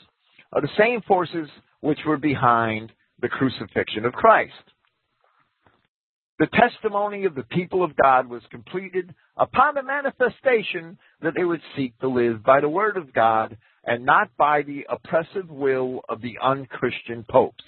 [0.52, 1.48] are the same forces
[1.80, 2.90] which were behind
[3.20, 4.52] the crucifixion of Christ.
[6.38, 11.60] The testimony of the people of God was completed upon the manifestation that they would
[11.76, 13.56] seek to live by the word of God
[13.86, 17.64] and not by the oppressive will of the unchristian popes.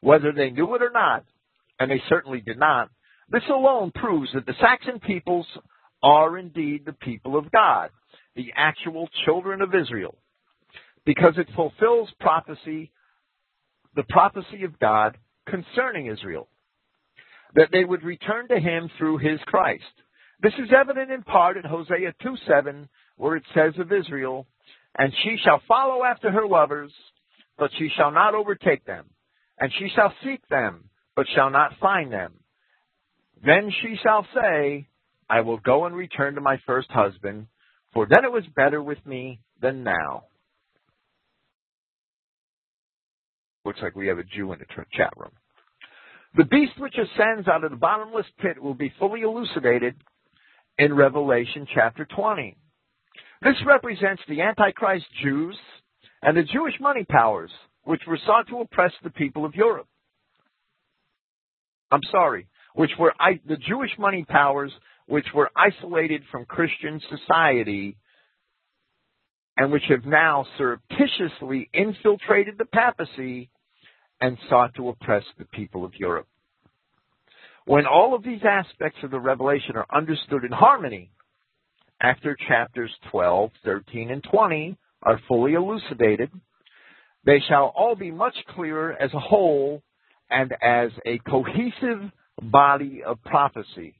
[0.00, 1.24] Whether they knew it or not,
[1.78, 2.90] and they certainly did not,
[3.28, 5.46] this alone proves that the Saxon peoples
[6.02, 7.90] are indeed the people of God,
[8.34, 10.16] the actual children of Israel,
[11.04, 12.92] because it fulfills prophecy,
[13.94, 15.16] the prophecy of God
[15.48, 16.48] concerning Israel,
[17.54, 19.82] that they would return to him through his Christ.
[20.40, 24.46] This is evident in part in Hosea 2 7, where it says of Israel,
[24.98, 26.92] and she shall follow after her lovers,
[27.58, 29.06] but she shall not overtake them.
[29.58, 32.34] And she shall seek them, but shall not find them.
[33.44, 34.88] Then she shall say,
[35.28, 37.46] I will go and return to my first husband,
[37.92, 40.24] for then it was better with me than now.
[43.64, 45.32] Looks like we have a Jew in the chat room.
[46.36, 49.96] The beast which ascends out of the bottomless pit will be fully elucidated
[50.78, 52.56] in Revelation chapter 20.
[53.46, 55.56] This represents the Antichrist Jews
[56.20, 57.52] and the Jewish money powers,
[57.84, 59.86] which were sought to oppress the people of Europe.
[61.92, 63.14] I'm sorry, which were
[63.46, 64.72] the Jewish money powers,
[65.06, 67.96] which were isolated from Christian society
[69.56, 73.48] and which have now surreptitiously infiltrated the papacy
[74.20, 76.26] and sought to oppress the people of Europe.
[77.64, 81.12] When all of these aspects of the revelation are understood in harmony,
[82.00, 86.30] after chapters 12, 13, and 20 are fully elucidated,
[87.24, 89.82] they shall all be much clearer as a whole
[90.30, 92.10] and as a cohesive
[92.42, 93.94] body of prophecy.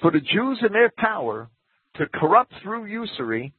[0.00, 1.48] For the Jews and their power
[1.96, 3.52] to corrupt through usury,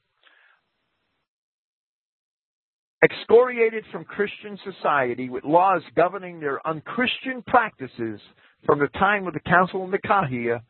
[3.04, 8.20] excoriated from Christian society with laws governing their unchristian practices
[8.66, 10.62] from the time of the Council of Nicaea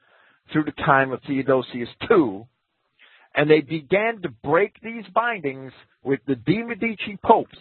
[0.52, 2.48] through the time of Theodosius II,
[3.36, 5.74] and they began to break these bindings
[6.04, 7.58] with the De Medici popes,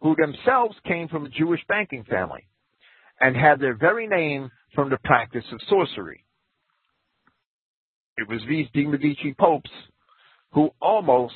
[0.00, 2.46] who themselves came from a Jewish banking family
[3.20, 6.24] and had their very name from the practice of sorcery.
[8.16, 9.70] It was these De Medici popes
[10.52, 11.34] who almost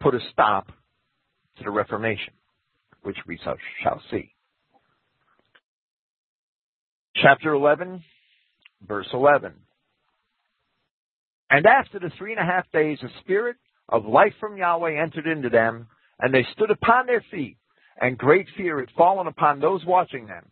[0.00, 0.68] put a stop
[1.58, 2.32] to the Reformation,
[3.02, 3.38] which we
[3.82, 4.34] shall see.
[7.16, 8.02] Chapter 11,
[8.86, 9.52] verse 11.
[11.50, 13.56] And after the three and a half days, a spirit
[13.88, 15.88] of life from Yahweh entered into them,
[16.20, 17.56] and they stood upon their feet,
[18.00, 20.46] and great fear had fallen upon those watching them.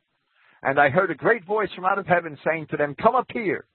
[0.62, 3.28] And I heard a great voice from out of heaven saying to them, Come up
[3.32, 3.66] here.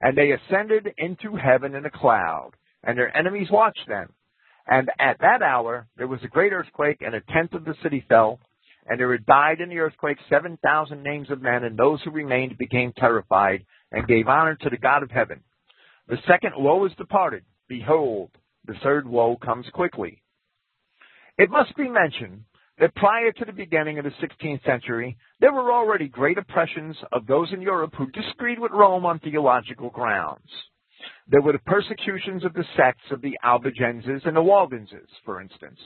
[0.00, 2.52] And they ascended into heaven in a cloud,
[2.82, 4.14] and their enemies watched them.
[4.66, 8.02] And at that hour there was a great earthquake, and a tenth of the city
[8.08, 8.40] fell,
[8.86, 12.10] and there had died in the earthquake seven thousand names of men, and those who
[12.10, 15.42] remained became terrified, and gave honor to the God of heaven.
[16.10, 17.44] The second woe is departed.
[17.68, 18.32] Behold,
[18.64, 20.24] the third woe comes quickly.
[21.38, 22.42] It must be mentioned
[22.80, 27.28] that prior to the beginning of the 16th century, there were already great oppressions of
[27.28, 30.50] those in Europe who disagreed with Rome on theological grounds.
[31.28, 35.78] There were the persecutions of the sects of the Albigenses and the Waldenses, for instance.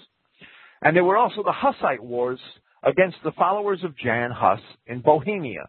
[0.81, 2.41] And there were also the Hussite wars
[2.83, 5.68] against the followers of Jan Hus in Bohemia.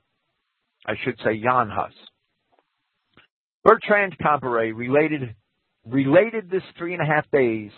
[0.86, 1.94] I should say Jan Hus.
[3.66, 5.36] Bertrand Comparet related,
[5.88, 7.72] related this three and a half days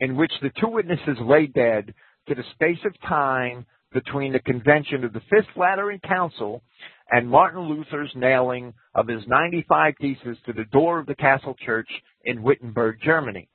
[0.00, 1.92] in which the two witnesses lay dead
[2.26, 6.62] to the space of time between the convention of the Fifth Lateran Council
[7.10, 11.88] and Martin Luther's nailing of his 95 theses to the door of the Castle Church
[12.24, 13.46] in Wittenberg, Germany.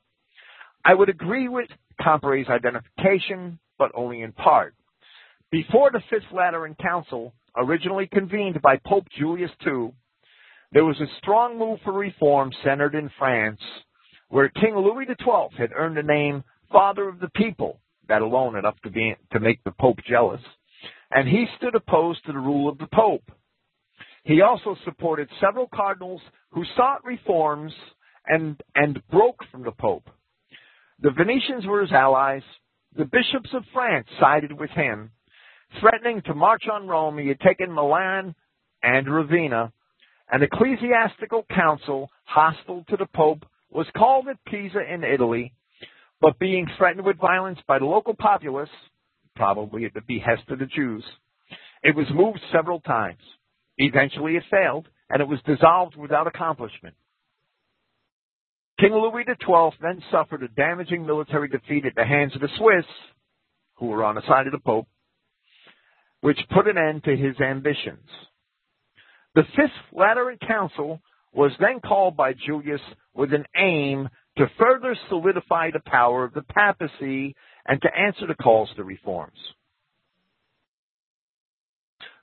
[0.84, 1.68] I would agree with
[2.00, 4.76] Comparet's identification, but only in part.
[5.50, 9.90] Before the Fifth Lateran Council, originally convened by Pope Julius II,
[10.76, 13.62] there was a strong move for reform centered in France,
[14.28, 18.78] where King Louis XII had earned the name Father of the People that alone enough
[18.82, 20.42] to be to make the Pope jealous.
[21.10, 23.22] And he stood opposed to the rule of the Pope.
[24.24, 26.20] He also supported several cardinals
[26.50, 27.72] who sought reforms
[28.26, 30.10] and and broke from the Pope.
[31.00, 32.42] The Venetians were his allies.
[32.94, 35.10] The bishops of France sided with him.
[35.80, 38.34] Threatening to march on Rome, he had taken Milan
[38.82, 39.72] and Ravenna.
[40.30, 45.52] An ecclesiastical council hostile to the Pope was called at Pisa in Italy
[46.20, 48.70] but being threatened with violence by the local populace,
[49.34, 51.04] probably at the behest of the Jews,
[51.82, 53.20] it was moved several times.
[53.78, 56.94] Eventually it failed, and it was dissolved without accomplishment.
[58.80, 62.86] King Louis XII then suffered a damaging military defeat at the hands of the Swiss,
[63.76, 64.88] who were on the side of the Pope,
[66.20, 68.08] which put an end to his ambitions.
[69.36, 71.00] The Fifth Lateran Council
[71.34, 72.80] was then called by Julius
[73.14, 74.08] with an aim
[74.38, 79.36] to further solidify the power of the papacy and to answer the calls to reforms.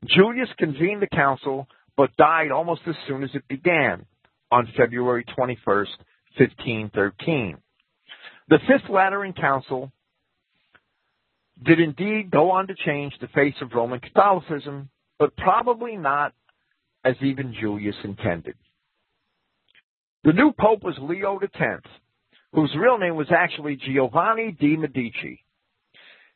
[0.08, 4.08] Julius convened the council but died almost as soon as it began
[4.52, 5.94] on February 21st,
[6.38, 7.58] 1513.
[8.50, 9.92] The Fifth Lateran Council
[11.64, 14.90] did indeed go on to change the face of Roman Catholicism,
[15.20, 16.34] but probably not
[17.04, 18.56] as even Julius intended.
[20.24, 21.82] The new pope was Leo X,
[22.54, 25.44] whose real name was actually Giovanni de Medici.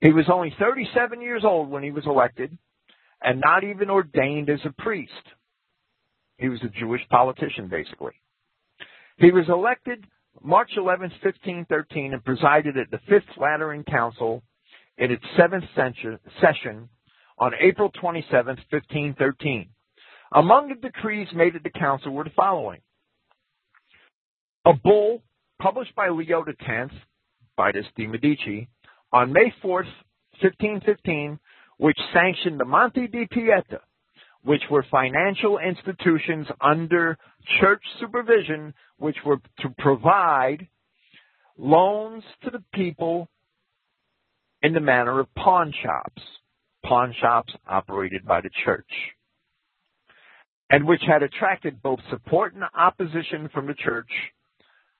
[0.02, 2.58] He was only 37 years old when he was elected
[3.22, 5.12] and not even ordained as a priest.
[6.38, 8.14] He was a Jewish politician, basically.
[9.18, 10.06] He was elected
[10.44, 14.44] March 11, 1513, and presided at the Fifth Lateran Council
[14.98, 15.64] in its seventh
[16.42, 16.90] session
[17.40, 19.70] on April 27, 1513.
[20.34, 22.82] Among the decrees made at the council were the following.
[24.66, 25.24] A bull
[25.60, 26.94] published by Leo X,
[27.56, 28.68] Vitus de Medici,
[29.14, 29.84] on May 4,
[30.42, 31.40] 1515,
[31.78, 33.80] which sanctioned the Monte di Pieta,
[34.44, 37.18] which were financial institutions under
[37.60, 40.68] church supervision, which were to provide
[41.58, 43.28] loans to the people
[44.62, 46.22] in the manner of pawn shops,
[46.86, 48.90] pawn shops operated by the church,
[50.70, 54.10] and which had attracted both support and opposition from the church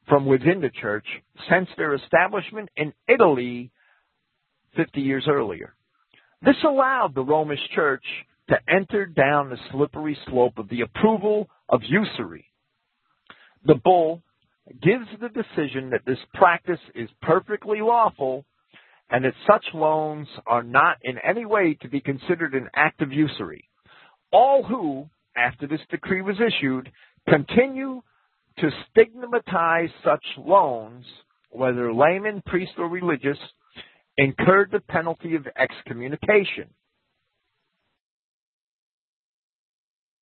[0.08, 1.06] from within the church
[1.50, 3.72] since their establishment in Italy
[4.76, 5.74] 50 years earlier.
[6.42, 8.04] This allowed the Romish church
[8.50, 12.46] to enter down the slippery slope of the approval of usury.
[13.66, 14.22] The bull
[14.82, 18.46] gives the decision that this practice is perfectly lawful
[19.10, 23.12] and that such loans are not in any way to be considered an act of
[23.12, 23.70] usury.
[24.32, 26.92] All who, after this decree was issued,
[27.30, 28.02] continue
[28.60, 31.06] to stigmatize such loans,
[31.52, 33.38] whether layman, priest, or religious,
[34.18, 36.70] incurred the penalty of excommunication.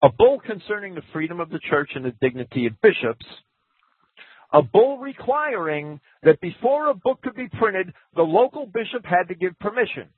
[0.03, 3.25] A bull concerning the freedom of the church and the dignity of bishops.
[4.53, 9.35] A bull requiring that before a book could be printed, the local bishop had to
[9.35, 10.09] give permission.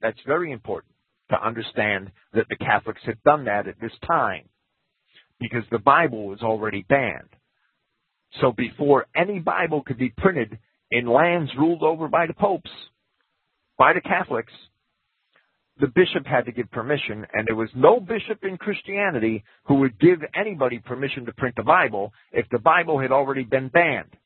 [0.00, 0.95] That's very important
[1.30, 4.48] to understand that the Catholics had done that at this time
[5.40, 7.28] because the Bible was already banned.
[8.40, 10.58] So before any Bible could be printed
[10.90, 12.70] in lands ruled over by the popes,
[13.78, 14.52] by the Catholics,
[15.78, 20.00] the bishop had to give permission, and there was no bishop in Christianity who would
[20.00, 24.16] give anybody permission to print the Bible if the Bible had already been banned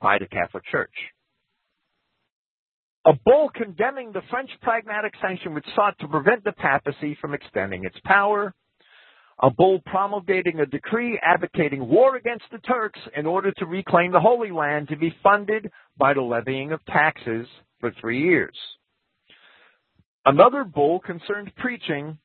[0.00, 0.90] by the Catholic Church.
[3.06, 7.84] A bull condemning the French pragmatic sanction which sought to prevent the papacy from extending
[7.84, 8.52] its power.
[9.40, 14.18] A bull promulgating a decree advocating war against the Turks in order to reclaim the
[14.18, 17.46] Holy Land to be funded by the levying of taxes
[17.78, 18.56] for three years.
[20.24, 22.18] Another bull concerned preaching,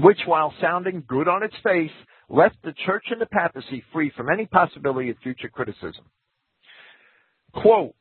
[0.00, 1.90] which, while sounding good on its face,
[2.28, 6.04] left the church and the papacy free from any possibility of future criticism.
[7.54, 7.94] Quote,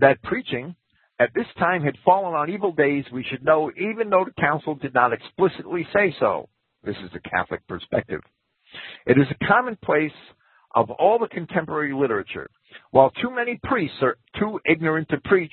[0.00, 0.74] that preaching
[1.18, 4.74] at this time had fallen on evil days, we should know, even though the council
[4.74, 6.48] did not explicitly say so.
[6.82, 8.20] This is the Catholic perspective.
[9.06, 10.10] It is a commonplace
[10.74, 12.48] of all the contemporary literature.
[12.90, 15.52] While too many priests are too ignorant to preach,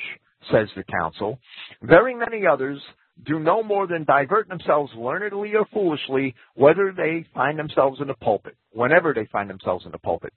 [0.51, 1.39] says the council.
[1.81, 2.79] Very many others
[3.25, 8.13] do no more than divert themselves learnedly or foolishly, whether they find themselves in the
[8.13, 10.33] pulpit, whenever they find themselves in the pulpit.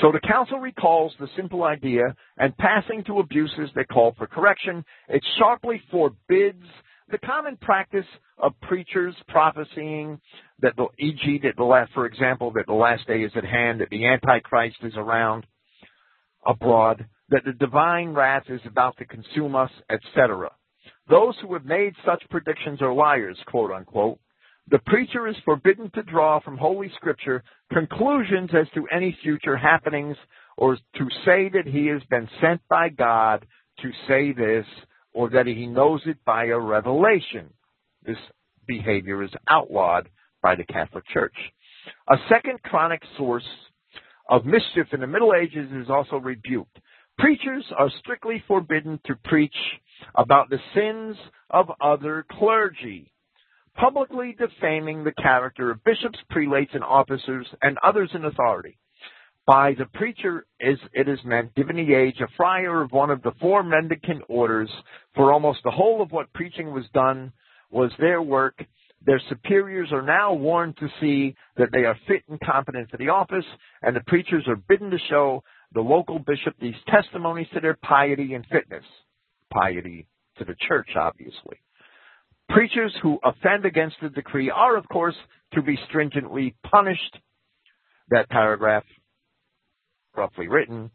[0.00, 4.84] So the council recalls the simple idea, and passing to abuses that call for correction,
[5.08, 6.64] it sharply forbids
[7.10, 8.06] the common practice
[8.38, 10.20] of preachers prophesying
[10.60, 13.80] that the, e.g., that the last, for example, that the last day is at hand,
[13.80, 15.46] that the Antichrist is around
[16.46, 20.50] abroad, that the divine wrath is about to consume us, etc.
[21.08, 24.18] Those who have made such predictions are liars, quote unquote.
[24.70, 27.42] The preacher is forbidden to draw from Holy Scripture
[27.72, 30.16] conclusions as to any future happenings
[30.58, 33.46] or to say that he has been sent by God
[33.80, 34.66] to say this
[35.14, 37.48] or that he knows it by a revelation.
[38.04, 38.18] This
[38.66, 40.10] behavior is outlawed
[40.42, 41.36] by the Catholic Church.
[42.10, 43.48] A second chronic source
[44.28, 46.78] of mischief in the Middle Ages is also rebuked.
[47.18, 49.56] Preachers are strictly forbidden to preach
[50.14, 51.16] about the sins
[51.50, 53.10] of other clergy,
[53.78, 58.76] publicly defaming the character of bishops, prelates, and officers and others in authority.
[59.46, 63.22] By the preacher is it is meant, given the age, a friar of one of
[63.22, 64.70] the four mendicant orders,
[65.14, 67.32] for almost the whole of what preaching was done
[67.70, 68.62] was their work.
[69.06, 73.08] Their superiors are now warned to see that they are fit and competent for the
[73.08, 73.44] office,
[73.80, 78.34] and the preachers are bidden to show the local bishop these testimonies to their piety
[78.34, 78.84] and fitness.
[79.50, 80.08] Piety
[80.38, 81.58] to the church, obviously.
[82.48, 85.16] Preachers who offend against the decree are, of course,
[85.54, 87.18] to be stringently punished.
[88.10, 88.84] That paragraph,
[90.16, 90.90] roughly written,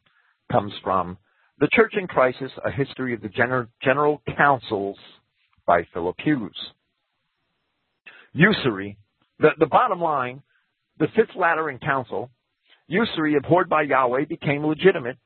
[0.51, 1.17] comes from
[1.59, 4.97] The Church in Crisis, A History of the Gener- General Councils
[5.67, 6.57] by Philip Hughes.
[8.33, 8.97] Usury,
[9.39, 10.41] the, the bottom line,
[10.97, 12.31] the Fifth Lateran Council
[12.87, 15.17] usury abhorred by Yahweh became legitimate.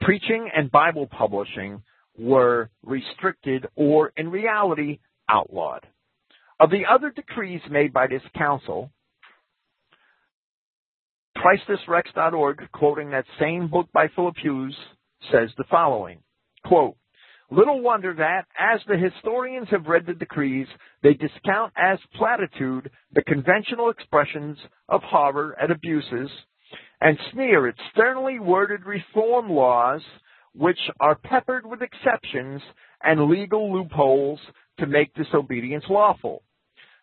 [0.00, 1.82] Preaching and Bible publishing
[2.18, 4.98] were restricted or, in reality,
[5.28, 5.86] outlawed.
[6.58, 8.90] Of the other decrees made by this council,
[11.36, 14.74] ChristusRex.org, quoting that same book by Philip Hughes,
[15.30, 16.20] says the following,
[16.64, 16.96] quote,
[17.50, 20.66] Little wonder that, as the historians have read the decrees,
[21.02, 24.58] they discount as platitude the conventional expressions
[24.88, 26.28] of horror at abuses
[27.00, 30.00] and sneer at sternly worded reform laws
[30.54, 32.62] which are peppered with exceptions
[33.02, 34.40] and legal loopholes
[34.78, 36.42] to make disobedience lawful.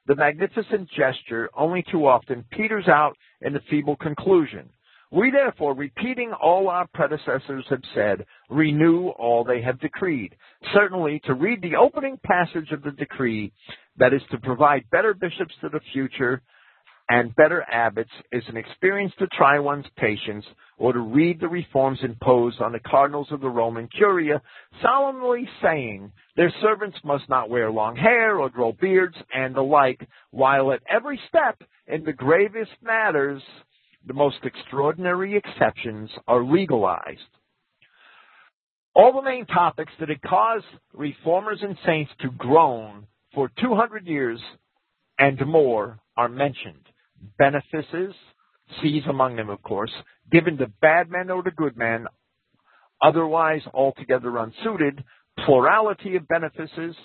[0.06, 4.70] The magnificent gesture only too often peters out in a feeble conclusion.
[5.12, 10.36] We therefore, repeating all our predecessors have said, renew all they have decreed.
[10.74, 13.54] Certainly, to read the opening passage of the decree,
[13.98, 16.42] that is to provide better bishops to the future,
[17.10, 20.46] and better abbots is an experience to try one's patience
[20.78, 24.42] or to read the reforms imposed on the cardinals of the Roman Curia,
[24.82, 30.08] solemnly saying their servants must not wear long hair or grow beards and the like,
[30.32, 33.42] while at every step in the gravest matters,
[34.08, 37.20] the most extraordinary exceptions are legalized.
[38.96, 44.40] All the main topics that had caused reformers and saints to groan for 200 years
[45.20, 46.84] and more are mentioned
[47.38, 48.14] benefices,
[48.82, 49.92] sees among them, of course,
[50.32, 52.08] given to bad men or to good men,
[53.02, 55.04] otherwise altogether unsuited,
[55.46, 56.96] plurality of benefices,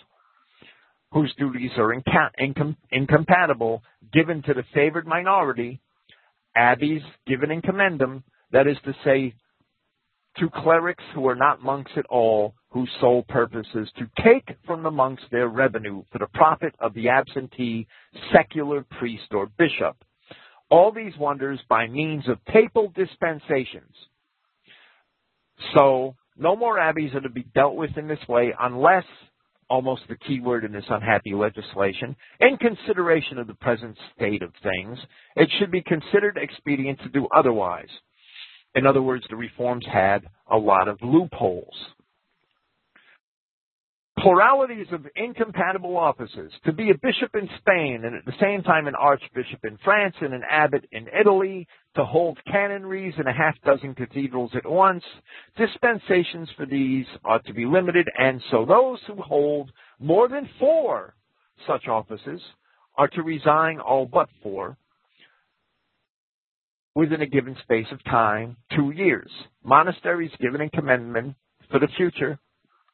[1.13, 5.81] whose duties are inca- incom- incompatible, given to the favored minority,
[6.57, 9.35] abbeys given in commendam, that is to say,
[10.39, 14.83] to clerics who are not monks at all, whose sole purpose is to take from
[14.83, 17.87] the monks their revenue for the profit of the absentee
[18.33, 19.97] secular priest or bishop,
[20.71, 23.95] all these wonders by means of papal dispensations.
[25.75, 29.05] So no more abbeys are to be dealt with in this way unless,
[29.71, 34.53] almost the key word in this unhappy legislation, in consideration of the present state of
[34.63, 34.99] things,
[35.37, 37.89] it should be considered expedient to do otherwise.
[38.75, 41.75] In other words, the reforms had a lot of loopholes
[44.23, 48.87] pluralities of incompatible offices, to be a bishop in Spain and at the same time
[48.87, 51.67] an archbishop in France and an abbot in Italy,
[51.97, 55.03] to hold canonries in a half dozen cathedrals at once.
[55.57, 61.15] Dispensations for these ought to be limited, and so those who hold more than four
[61.67, 62.41] such offices
[62.97, 64.77] are to resign all but four
[66.95, 69.31] within a given space of time, two years.
[69.65, 71.35] Monasteries given in commendam
[71.71, 72.39] for the future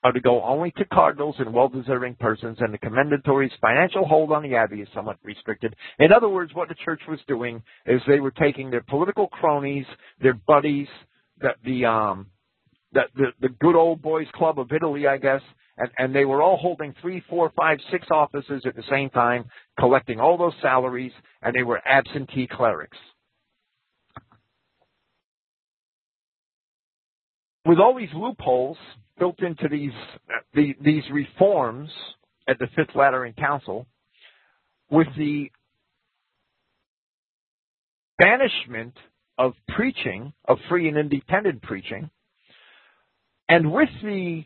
[0.04, 4.42] are to go only to cardinals and well-deserving persons, and the commendatory's financial hold on
[4.42, 5.74] the abbey is somewhat restricted.
[5.98, 9.86] In other words, what the church was doing is they were taking their political cronies,
[10.20, 10.88] their buddies,
[11.40, 12.26] the the um
[12.92, 15.40] the the, the good old boys club of Italy, I guess,
[15.78, 19.46] and, and they were all holding three, four, five, six offices at the same time,
[19.78, 22.98] collecting all those salaries, and they were absentee clerics.
[27.64, 28.76] With all these loopholes,
[29.18, 29.92] built into these
[30.54, 31.90] the, these reforms
[32.48, 33.86] at the Fifth Lateran Council
[34.90, 35.50] with the
[38.18, 38.94] banishment
[39.38, 42.10] of preaching, of free and independent preaching,
[43.48, 44.44] and with the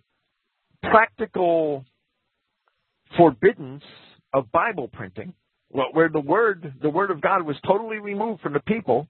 [0.82, 1.84] practical
[3.16, 3.82] forbiddance
[4.32, 5.34] of Bible printing,
[5.70, 9.06] where the word, the word of God was totally removed from the people,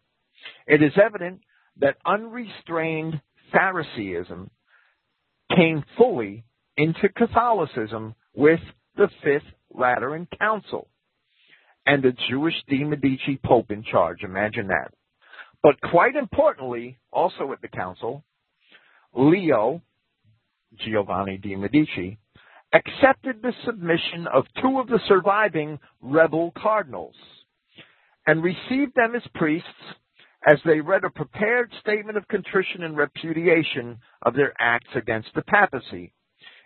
[0.67, 1.41] it is evident
[1.81, 3.21] that unrestrained
[3.53, 4.51] Phariseeism
[5.55, 6.44] came fully
[6.76, 8.61] into Catholicism with
[8.96, 10.88] the Fifth Lateran Council
[11.86, 14.22] and the Jewish de Medici Pope in charge.
[14.22, 14.92] Imagine that.
[15.62, 18.22] But quite importantly, also at the council,
[19.14, 19.82] Leo,
[20.84, 22.18] Giovanni de Medici,
[22.72, 27.14] accepted the submission of two of the surviving rebel cardinals
[28.26, 29.66] and received them as priests
[30.47, 35.43] as they read a prepared statement of contrition and repudiation of their acts against the
[35.43, 36.12] papacy.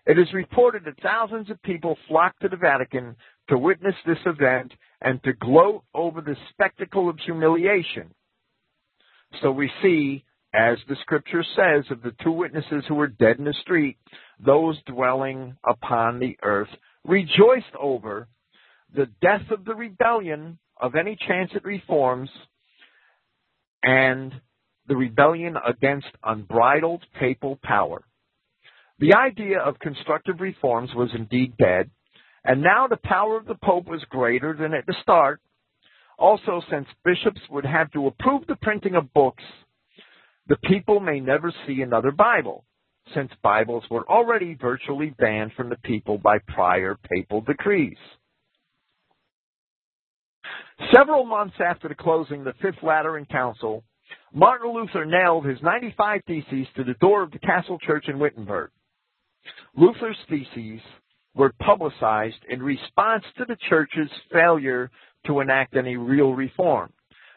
[0.05, 3.17] It is reported that thousands of people flocked to the Vatican
[3.49, 8.13] to witness this event and to gloat over the spectacle of humiliation.
[9.41, 13.45] So we see, as the scripture says, of the two witnesses who were dead in
[13.45, 13.97] the street,
[14.45, 16.69] those dwelling upon the earth
[17.05, 18.29] rejoiced over
[18.95, 22.29] the death of the rebellion of any chance reforms
[23.83, 24.33] and
[24.89, 28.03] the rebellion against unbridled papal power.
[28.99, 31.91] The idea of constructive reforms was indeed dead,
[32.45, 35.41] and now the power of the Pope was greater than at the start.
[36.19, 39.43] Also, since bishops would have to approve the printing of books,
[40.47, 42.65] the people may never see another Bible,
[43.15, 47.99] since Bibles were already virtually banned from the people by prior papal decrees.
[50.91, 53.85] Several months after the closing of the Fifth Lateran Council,
[54.33, 58.71] Martin Luther nailed his 95 Theses to the door of the Castle Church in Wittenberg.
[59.77, 60.81] Luther's theses
[61.35, 64.91] were publicized in response to the church's failure
[65.27, 66.93] to enact any real reform.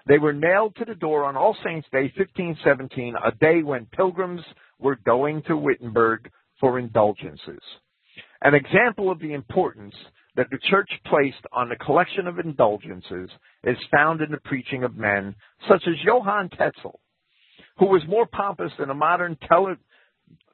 [0.07, 4.41] They were nailed to the door on All Saints' Day 1517, a day when pilgrims
[4.79, 6.29] were going to Wittenberg
[6.59, 7.61] for indulgences.
[8.41, 9.95] An example of the importance
[10.35, 13.29] that the church placed on the collection of indulgences
[13.63, 15.35] is found in the preaching of men
[15.67, 16.99] such as Johann Tetzel,
[17.77, 19.75] who was more pompous than a modern tele,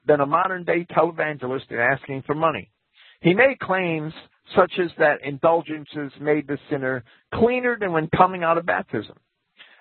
[0.06, 2.70] than a modern day televangelist in asking for money.
[3.20, 4.12] He made claims
[4.56, 7.04] such as that indulgences made the sinner
[7.34, 9.16] cleaner than when coming out of baptism,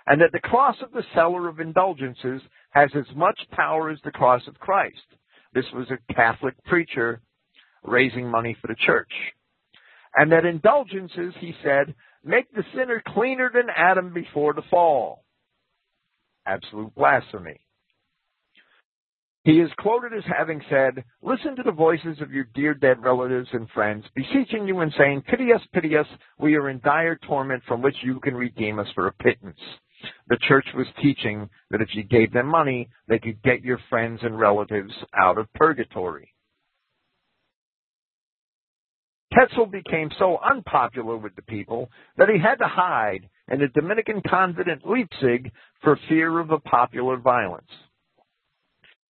[0.07, 4.11] and that the cross of the seller of indulgences has as much power as the
[4.11, 4.97] cross of Christ.
[5.53, 7.21] This was a Catholic preacher
[7.83, 9.11] raising money for the church.
[10.15, 15.23] And that indulgences, he said, make the sinner cleaner than Adam before the fall.
[16.45, 17.61] Absolute blasphemy.
[19.43, 23.49] He is quoted as having said, Listen to the voices of your dear dead relatives
[23.53, 26.05] and friends, beseeching you and saying, Pity us, pity us,
[26.37, 29.59] we are in dire torment from which you can redeem us for a pittance.
[30.27, 34.19] The church was teaching that if you gave them money, they could get your friends
[34.21, 36.33] and relatives out of purgatory.
[39.33, 44.21] Tetzel became so unpopular with the people that he had to hide in a Dominican
[44.27, 45.51] convent at Leipzig
[45.81, 47.69] for fear of popular violence.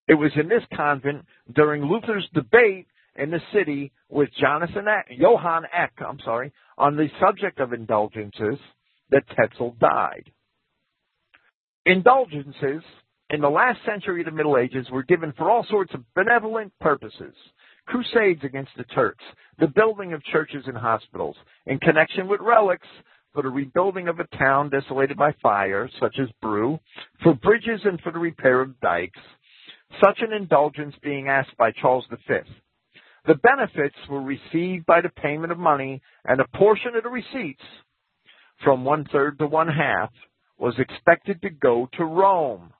[0.08, 5.64] It was in this convent during Luther's debate in the city with Jonathan Eck, Johann
[5.74, 8.60] Eck, I'm sorry, on the subject of indulgences
[9.10, 10.32] that Tetzel died.
[11.86, 12.84] Indulgences
[13.30, 16.74] in the last century of the Middle Ages were given for all sorts of benevolent
[16.80, 17.34] purposes.
[17.92, 19.24] Crusades against the Turks,
[19.60, 21.36] the building of churches and hospitals,
[21.66, 22.88] in connection with relics
[23.34, 26.80] for the rebuilding of a town desolated by fire, such as Brou,
[27.22, 29.20] for bridges and for the repair of dikes,
[30.02, 32.36] such an indulgence being asked by Charles V.
[33.28, 37.64] The benefits were received by the payment of money, and a portion of the receipts,
[38.64, 40.12] from one third to one half,
[40.58, 42.72] was expected to go to Rome.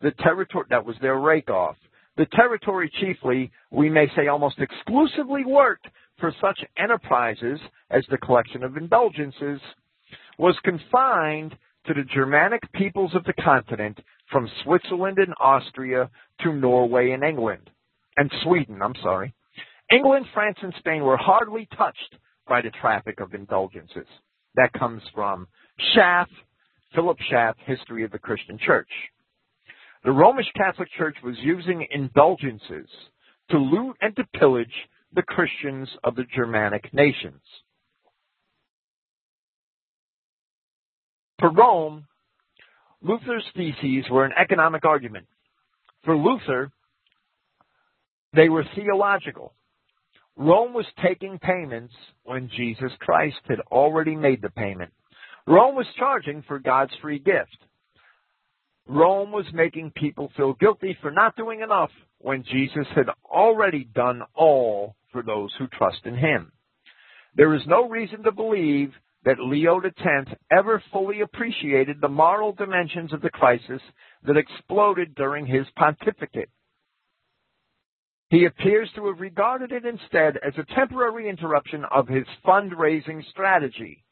[0.00, 1.76] The territory that was their rake off.
[2.20, 5.86] The territory chiefly, we may say almost exclusively worked
[6.18, 7.58] for such enterprises
[7.90, 9.58] as the collection of indulgences,
[10.36, 11.56] was confined
[11.86, 13.98] to the Germanic peoples of the continent
[14.30, 16.10] from Switzerland and Austria
[16.42, 17.70] to Norway and England,
[18.18, 19.32] and Sweden, I'm sorry.
[19.90, 22.16] England, France, and Spain were hardly touched
[22.46, 24.06] by the traffic of indulgences.
[24.56, 25.48] That comes from
[25.94, 26.28] Schaff,
[26.94, 28.90] Philip Schaff, History of the Christian Church.
[30.04, 32.88] The Romish Catholic Church was using indulgences
[33.50, 34.72] to loot and to pillage
[35.14, 37.42] the Christians of the Germanic nations.
[41.38, 42.06] For Rome,
[43.02, 45.26] Luther's theses were an economic argument.
[46.04, 46.70] For Luther,
[48.34, 49.54] they were theological.
[50.36, 51.94] Rome was taking payments
[52.24, 54.92] when Jesus Christ had already made the payment.
[55.46, 57.56] Rome was charging for God's free gift.
[58.92, 64.22] Rome was making people feel guilty for not doing enough when Jesus had already done
[64.34, 66.50] all for those who trust in him.
[67.36, 68.92] There is no reason to believe
[69.24, 73.80] that Leo X ever fully appreciated the moral dimensions of the crisis
[74.26, 76.50] that exploded during his pontificate.
[78.30, 84.04] He appears to have regarded it instead as a temporary interruption of his fundraising strategy.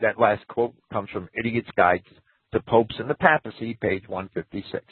[0.00, 2.02] That last quote comes from Idiot's Guide
[2.54, 4.84] to Popes and the Papacy, page 156.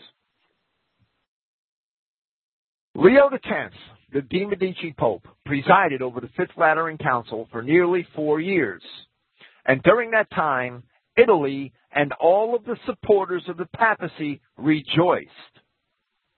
[2.95, 3.75] Leo X,
[4.13, 8.83] the De Medici Pope, presided over the Fifth Lateran Council for nearly four years.
[9.65, 10.83] And during that time,
[11.17, 15.31] Italy and all of the supporters of the papacy rejoiced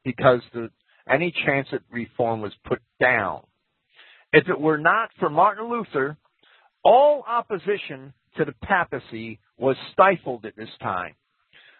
[0.04, 0.70] because the,
[1.10, 3.40] any chance at reform was put down.
[4.32, 6.16] If it were not for Martin Luther,
[6.84, 11.14] all opposition to the papacy was stifled at this time.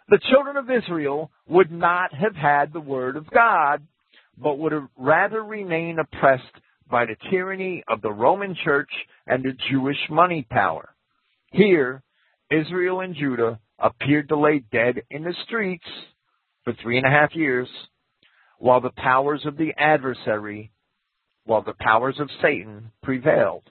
[0.08, 3.86] The children of Israel would not have had the word of God,
[4.36, 6.42] but would have rather remain oppressed
[6.90, 8.90] by the tyranny of the Roman church
[9.26, 10.94] and the Jewish money power.
[11.52, 12.02] Here,
[12.50, 15.86] Israel and Judah appeared to lay dead in the streets
[16.64, 17.68] for three and a half years,
[18.58, 20.70] while the powers of the adversary,
[21.44, 23.64] while the powers of Satan prevailed.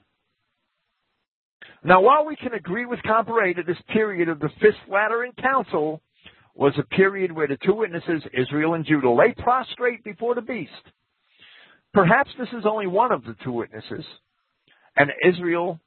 [1.86, 6.00] Now, while we can agree with Comparet that this period of the Fifth Lateran Council
[6.54, 10.72] was a period where the two witnesses, Israel and Judah, lay prostrate before the beast,
[11.92, 14.04] perhaps this is only one of the two witnesses,
[14.96, 15.78] and Israel,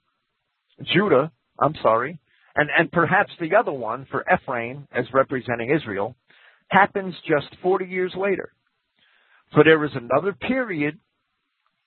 [0.93, 2.19] Judah, I'm sorry,
[2.55, 6.15] and, and perhaps the other one for Ephraim as representing Israel
[6.67, 8.51] happens just 40 years later.
[9.55, 10.99] So there was another period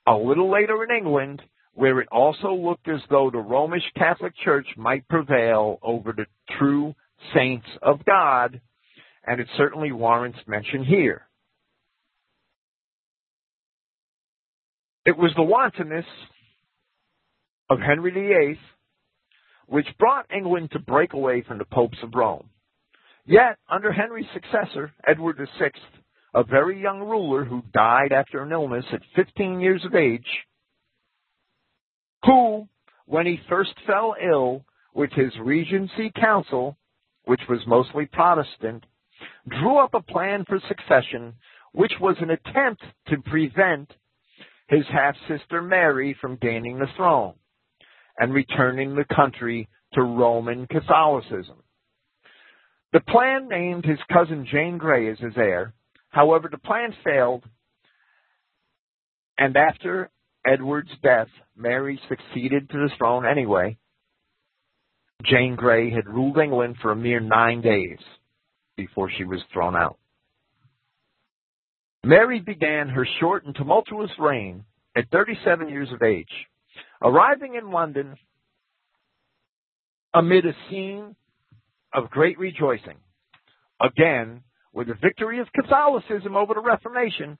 [0.07, 1.43] a little later in England
[1.75, 6.27] where it also looked as though the Romish Catholic Church might prevail over the
[6.59, 6.95] true
[7.35, 8.61] saints of God,
[9.27, 11.27] and it certainly warrants mention here.
[15.07, 16.07] It was the wantonness
[17.71, 18.59] of Henry VIII
[19.71, 22.51] which brought England to break away from the popes of Rome.
[23.25, 25.71] Yet, under Henry's successor, Edward VI,
[26.35, 30.27] a very young ruler who died after an illness at 15 years of age,
[32.25, 32.68] who,
[33.07, 34.64] when he first fell ill
[34.95, 36.77] with his regency council,
[37.25, 38.85] which was mostly Protestant,
[39.49, 41.35] drew up a plan for succession,
[41.73, 43.93] which was an attempt to prevent
[44.68, 47.35] his half sister Mary from gaining the throne
[48.18, 51.62] and returning the country to Roman Catholicism.
[52.93, 55.75] The plan named his cousin Jane Grey as his heir.
[56.11, 57.45] However, the plan failed,
[59.39, 60.11] and after
[60.45, 63.76] Edward's death, Mary succeeded to the throne anyway.
[65.24, 67.99] Jane Grey had ruled England for a mere nine days
[68.76, 69.99] before she was thrown out.
[72.03, 74.64] Mary began her short and tumultuous reign
[74.97, 76.30] at 37 years of age.
[77.03, 78.16] Arriving in London
[80.14, 81.14] amid a scene
[81.93, 82.97] of great rejoicing,
[83.80, 87.36] again, with the victory of Catholicism over the Reformation,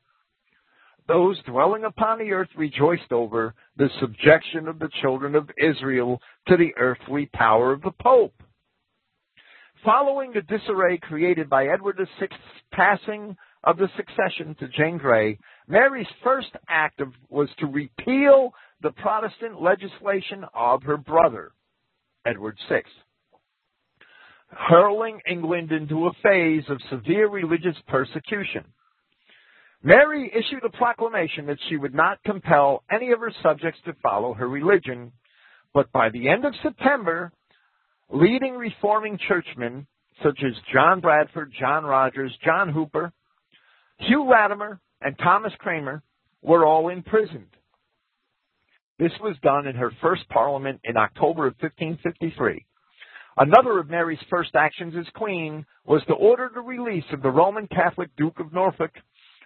[1.11, 6.57] those dwelling upon the earth rejoiced over the subjection of the children of Israel to
[6.57, 8.35] the earthly power of the Pope.
[9.85, 12.29] Following the disarray created by Edward VI's
[12.71, 15.37] passing of the succession to Jane Grey,
[15.67, 21.51] Mary's first act of, was to repeal the Protestant legislation of her brother,
[22.25, 22.83] Edward VI,
[24.49, 28.65] hurling England into a phase of severe religious persecution.
[29.83, 34.35] Mary issued a proclamation that she would not compel any of her subjects to follow
[34.35, 35.11] her religion,
[35.73, 37.33] but by the end of September,
[38.11, 39.87] leading reforming churchmen
[40.23, 43.11] such as John Bradford, John Rogers, John Hooper,
[43.99, 46.03] Hugh Latimer, and Thomas Cranmer
[46.43, 47.47] were all imprisoned.
[48.99, 52.67] This was done in her first parliament in October of 1553.
[53.39, 57.67] Another of Mary's first actions as queen was to order the release of the Roman
[57.69, 58.91] Catholic Duke of Norfolk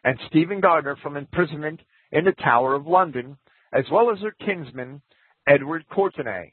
[0.05, 1.81] and Stephen Gardiner from imprisonment
[2.13, 3.37] in the Tower of London,
[3.73, 5.03] as well as her kinsman,
[5.47, 6.53] Edward Courtenay.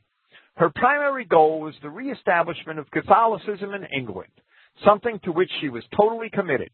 [0.56, 4.32] Her primary goal was the reestablishment of Catholicism in England,
[4.84, 6.70] something to which she was totally committed.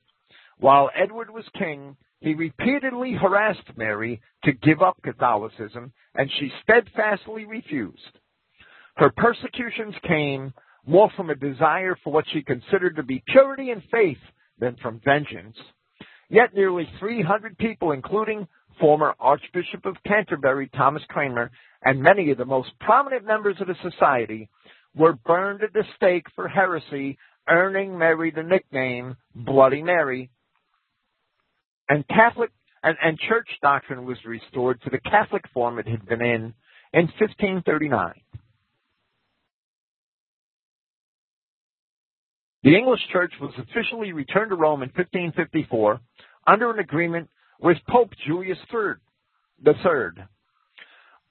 [0.60, 7.46] While Edward was king, he repeatedly harassed Mary to give up Catholicism, and she steadfastly
[7.46, 8.20] refused.
[8.96, 10.54] Her persecutions came
[10.86, 14.18] more from a desire for what she considered to be purity and faith
[14.58, 15.58] than from vengeance.
[16.30, 18.48] Yet nearly 300 people, including
[18.80, 21.52] former Archbishop of Canterbury Thomas Cranmer
[21.84, 24.50] and many of the most prominent members of the society,
[24.96, 27.18] were burned at the stake for heresy,
[27.48, 30.30] earning Mary the nickname Bloody Mary.
[31.90, 32.52] And Catholic
[32.84, 36.54] and, and church doctrine was restored to the Catholic form it had been in
[36.94, 38.14] in 1539.
[42.68, 46.02] The English Church was officially returned to Rome in 1554
[46.48, 47.30] under an agreement
[47.62, 48.96] with Pope Julius III.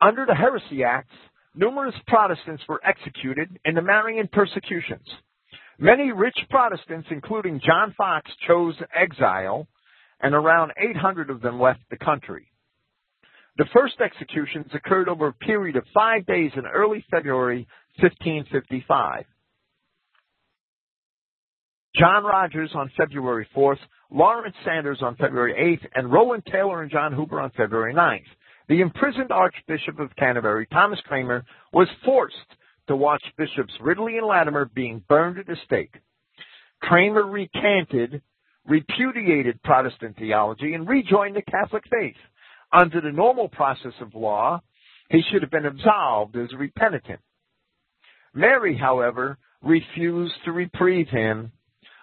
[0.00, 1.12] Under the Heresy Acts,
[1.54, 5.06] numerous Protestants were executed in the Marian persecutions.
[5.78, 9.68] Many rich Protestants, including John Foxe, chose exile,
[10.22, 12.50] and around 800 of them left the country.
[13.58, 17.68] The first executions occurred over a period of five days in early February
[18.00, 19.26] 1555.
[21.98, 23.78] John Rogers on February 4th,
[24.10, 28.26] Laurence Saunders on February 8th, and Rowland Taylor and John Hooper on February 9th.
[28.68, 32.36] The imprisoned Archbishop of Canterbury, Thomas Cranmer, was forced
[32.88, 35.94] to watch Bishops Ridley and Latimer being burned at the stake.
[36.82, 38.20] Cranmer recanted,
[38.66, 42.16] repudiated Protestant theology, and rejoined the Catholic faith.
[42.72, 44.60] Under the normal process of law,
[45.08, 47.20] he should have been absolved as a repentant.
[48.34, 51.52] Mary, however, refused to reprieve him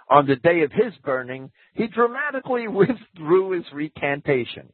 [0.10, 4.72] on the day of his burning, he dramatically withdrew his recantation.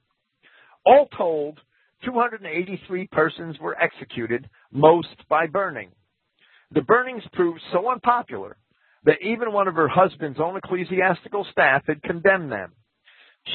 [0.86, 1.60] All told,
[2.06, 5.90] 283 persons were executed, most by burning.
[6.72, 8.58] The burnings proved so unpopular
[9.04, 12.74] that even one of her husband's own ecclesiastical staff had condemned them.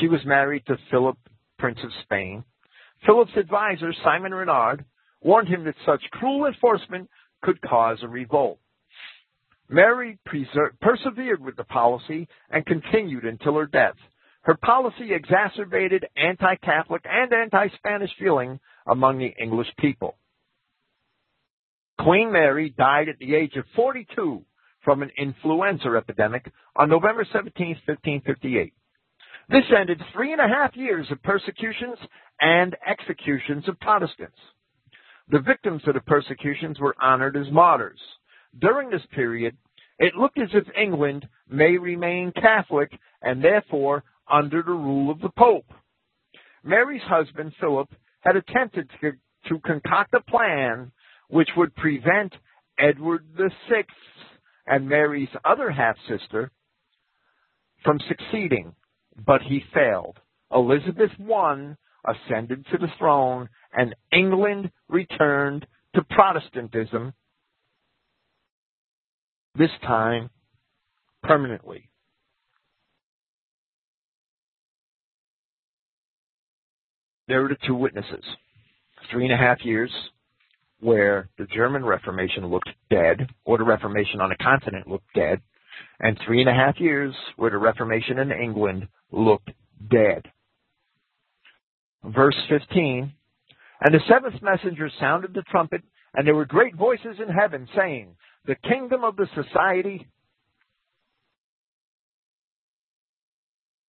[0.01, 1.18] She was married to Philip,
[1.59, 2.45] Prince of Spain.
[3.07, 4.85] Philip's advisor, Simon Renard,
[5.20, 7.09] warned him that such cruel enforcement
[7.43, 8.59] could cause a revolt.
[9.68, 10.18] Mary
[10.80, 13.96] persevered with the policy and continued until her death.
[14.42, 20.16] Her policy exacerbated anti-Catholic and anti-Spanish feeling among the English people.
[21.98, 24.44] Queen Mary died at the age of 42
[24.84, 28.74] from an influenza epidemic on November 17, 1558.
[29.48, 31.98] This ended three and a half years of persecutions
[32.40, 34.36] and executions of Protestants.
[35.28, 38.00] The victims of the persecutions were honored as martyrs.
[38.59, 39.57] During this period,
[39.98, 42.92] it looked as if England may remain Catholic
[43.22, 45.66] and therefore under the rule of the Pope.
[46.62, 47.90] Mary's husband, Philip,
[48.20, 49.12] had attempted to,
[49.48, 50.92] to concoct a plan
[51.28, 52.34] which would prevent
[52.78, 53.84] Edward VI
[54.66, 56.50] and Mary's other half sister
[57.82, 58.74] from succeeding,
[59.26, 60.18] but he failed.
[60.52, 61.74] Elizabeth I
[62.07, 67.12] ascended to the throne, and England returned to Protestantism
[69.57, 70.30] this time
[71.22, 71.88] permanently.
[77.28, 78.24] There were the two witnesses.
[79.11, 79.90] Three and a half years
[80.80, 85.40] where the German Reformation looked dead, or the Reformation on a continent looked dead,
[86.00, 89.50] and three and a half years where the Reformation in England looked
[89.90, 90.22] dead.
[92.05, 93.12] Verse 15,
[93.80, 95.82] And the seventh messenger sounded the trumpet,
[96.14, 98.14] and there were great voices in heaven saying,
[98.47, 100.07] the kingdom of the society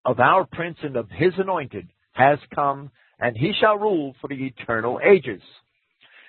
[0.05, 4.35] of our prince and of his anointed has come, and he shall rule for the
[4.35, 5.41] eternal ages.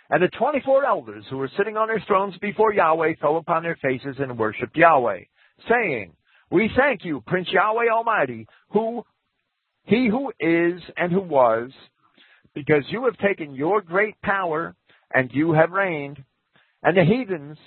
[0.09, 3.79] And the 24 elders who were sitting on their thrones before Yahweh fell upon their
[3.83, 5.21] faces and worshipped Yahweh,
[5.69, 6.13] saying,
[6.51, 9.05] We thank you, Prince Yahweh Almighty, who,
[9.85, 11.71] he who is and who was,
[12.55, 14.75] because you have taken your great power
[15.13, 16.23] and you have reigned,
[16.83, 17.59] and the heathens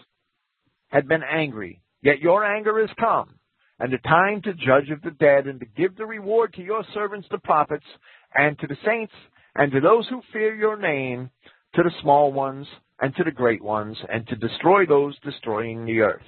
[0.89, 1.81] had been angry.
[2.01, 3.35] Yet your anger is come,
[3.79, 6.83] and the time to judge of the dead, and to give the reward to your
[6.93, 7.85] servants the prophets,
[8.33, 9.13] and to the saints,
[9.55, 11.29] and to those who fear your name,
[11.75, 12.67] to the small ones,
[13.01, 16.21] and to the great ones, and to destroy those destroying the earth.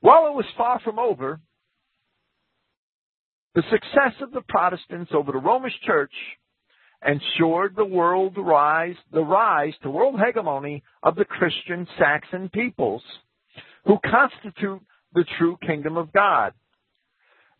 [0.00, 1.40] While it was far from over,
[3.54, 6.12] the success of the Protestants over the Romish Church
[7.06, 13.02] ensured the world rise, the rise to world hegemony of the Christian Saxon peoples
[13.86, 14.82] who constitute
[15.14, 16.52] the true kingdom of God.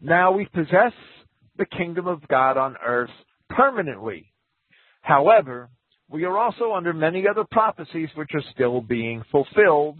[0.00, 0.92] Now we possess
[1.56, 3.10] the kingdom of God on earth
[3.48, 4.32] permanently.
[5.00, 5.70] However,
[6.10, 9.98] we are also under many other prophecies which are still being fulfilled,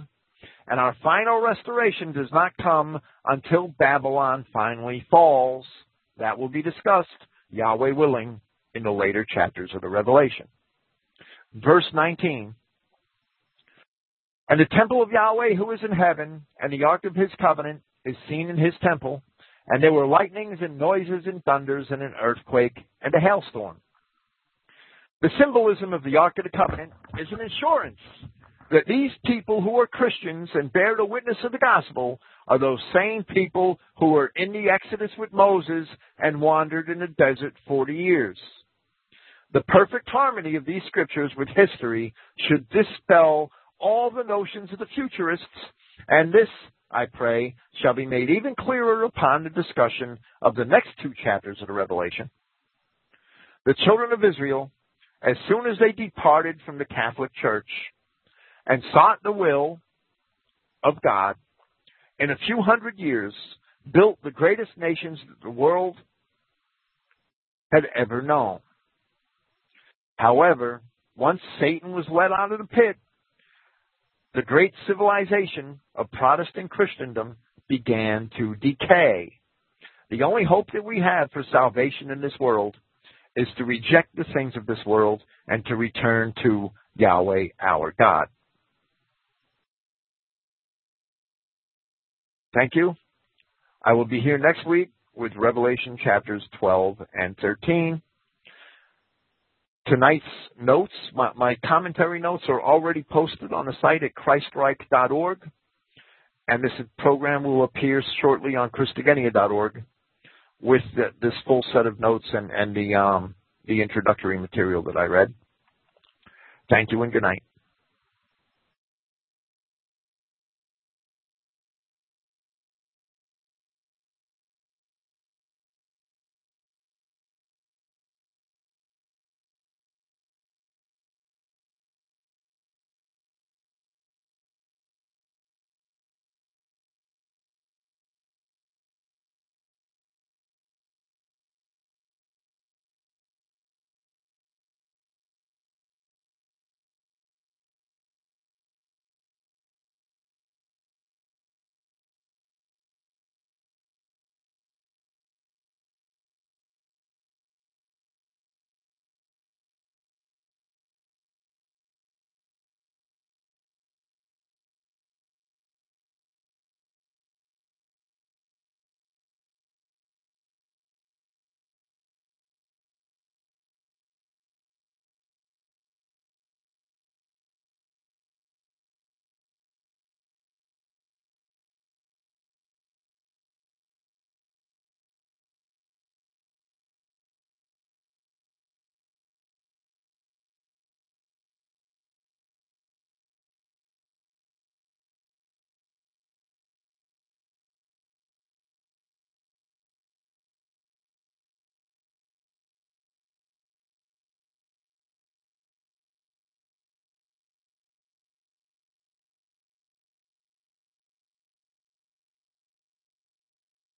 [0.68, 5.64] and our final restoration does not come until Babylon finally falls.
[6.18, 7.08] That will be discussed,
[7.50, 8.40] Yahweh willing,
[8.76, 10.46] in the later chapters of the Revelation.
[11.54, 12.54] Verse 19.
[14.48, 17.80] And the temple of Yahweh who is in heaven, and the ark of his covenant
[18.04, 19.22] is seen in his temple,
[19.66, 23.80] and there were lightnings and noises and thunders and an earthquake and a hailstorm.
[25.22, 27.98] The symbolism of the Ark of the Covenant is an assurance
[28.70, 32.80] that these people who are Christians and bear the witness of the gospel are those
[32.92, 37.94] same people who were in the Exodus with Moses and wandered in the desert 40
[37.94, 38.38] years.
[39.56, 42.12] The perfect harmony of these scriptures with history
[42.46, 45.46] should dispel all the notions of the futurists,
[46.08, 46.50] and this,
[46.90, 51.56] I pray, shall be made even clearer upon the discussion of the next two chapters
[51.62, 52.28] of the Revelation.
[53.64, 54.72] The children of Israel,
[55.22, 57.70] as soon as they departed from the Catholic Church
[58.66, 59.80] and sought the will
[60.84, 61.36] of God,
[62.18, 63.32] in a few hundred years
[63.90, 65.96] built the greatest nations that the world
[67.72, 68.58] had ever known.
[70.16, 70.82] However,
[71.16, 72.96] once Satan was let out of the pit,
[74.34, 77.36] the great civilization of Protestant Christendom
[77.68, 79.40] began to decay.
[80.10, 82.76] The only hope that we have for salvation in this world
[83.34, 88.28] is to reject the things of this world and to return to Yahweh our God.
[92.54, 92.94] Thank you.
[93.84, 98.00] I will be here next week with Revelation chapters 12 and 13
[99.86, 100.24] tonight's
[100.60, 105.50] notes, my, my, commentary notes are already posted on the site at christreich.org,
[106.48, 109.84] and this program will appear shortly on christogenea.org
[110.60, 113.34] with the, this full set of notes and, and the, um,
[113.66, 115.34] the introductory material that I read.
[116.68, 117.42] Thank you and good night.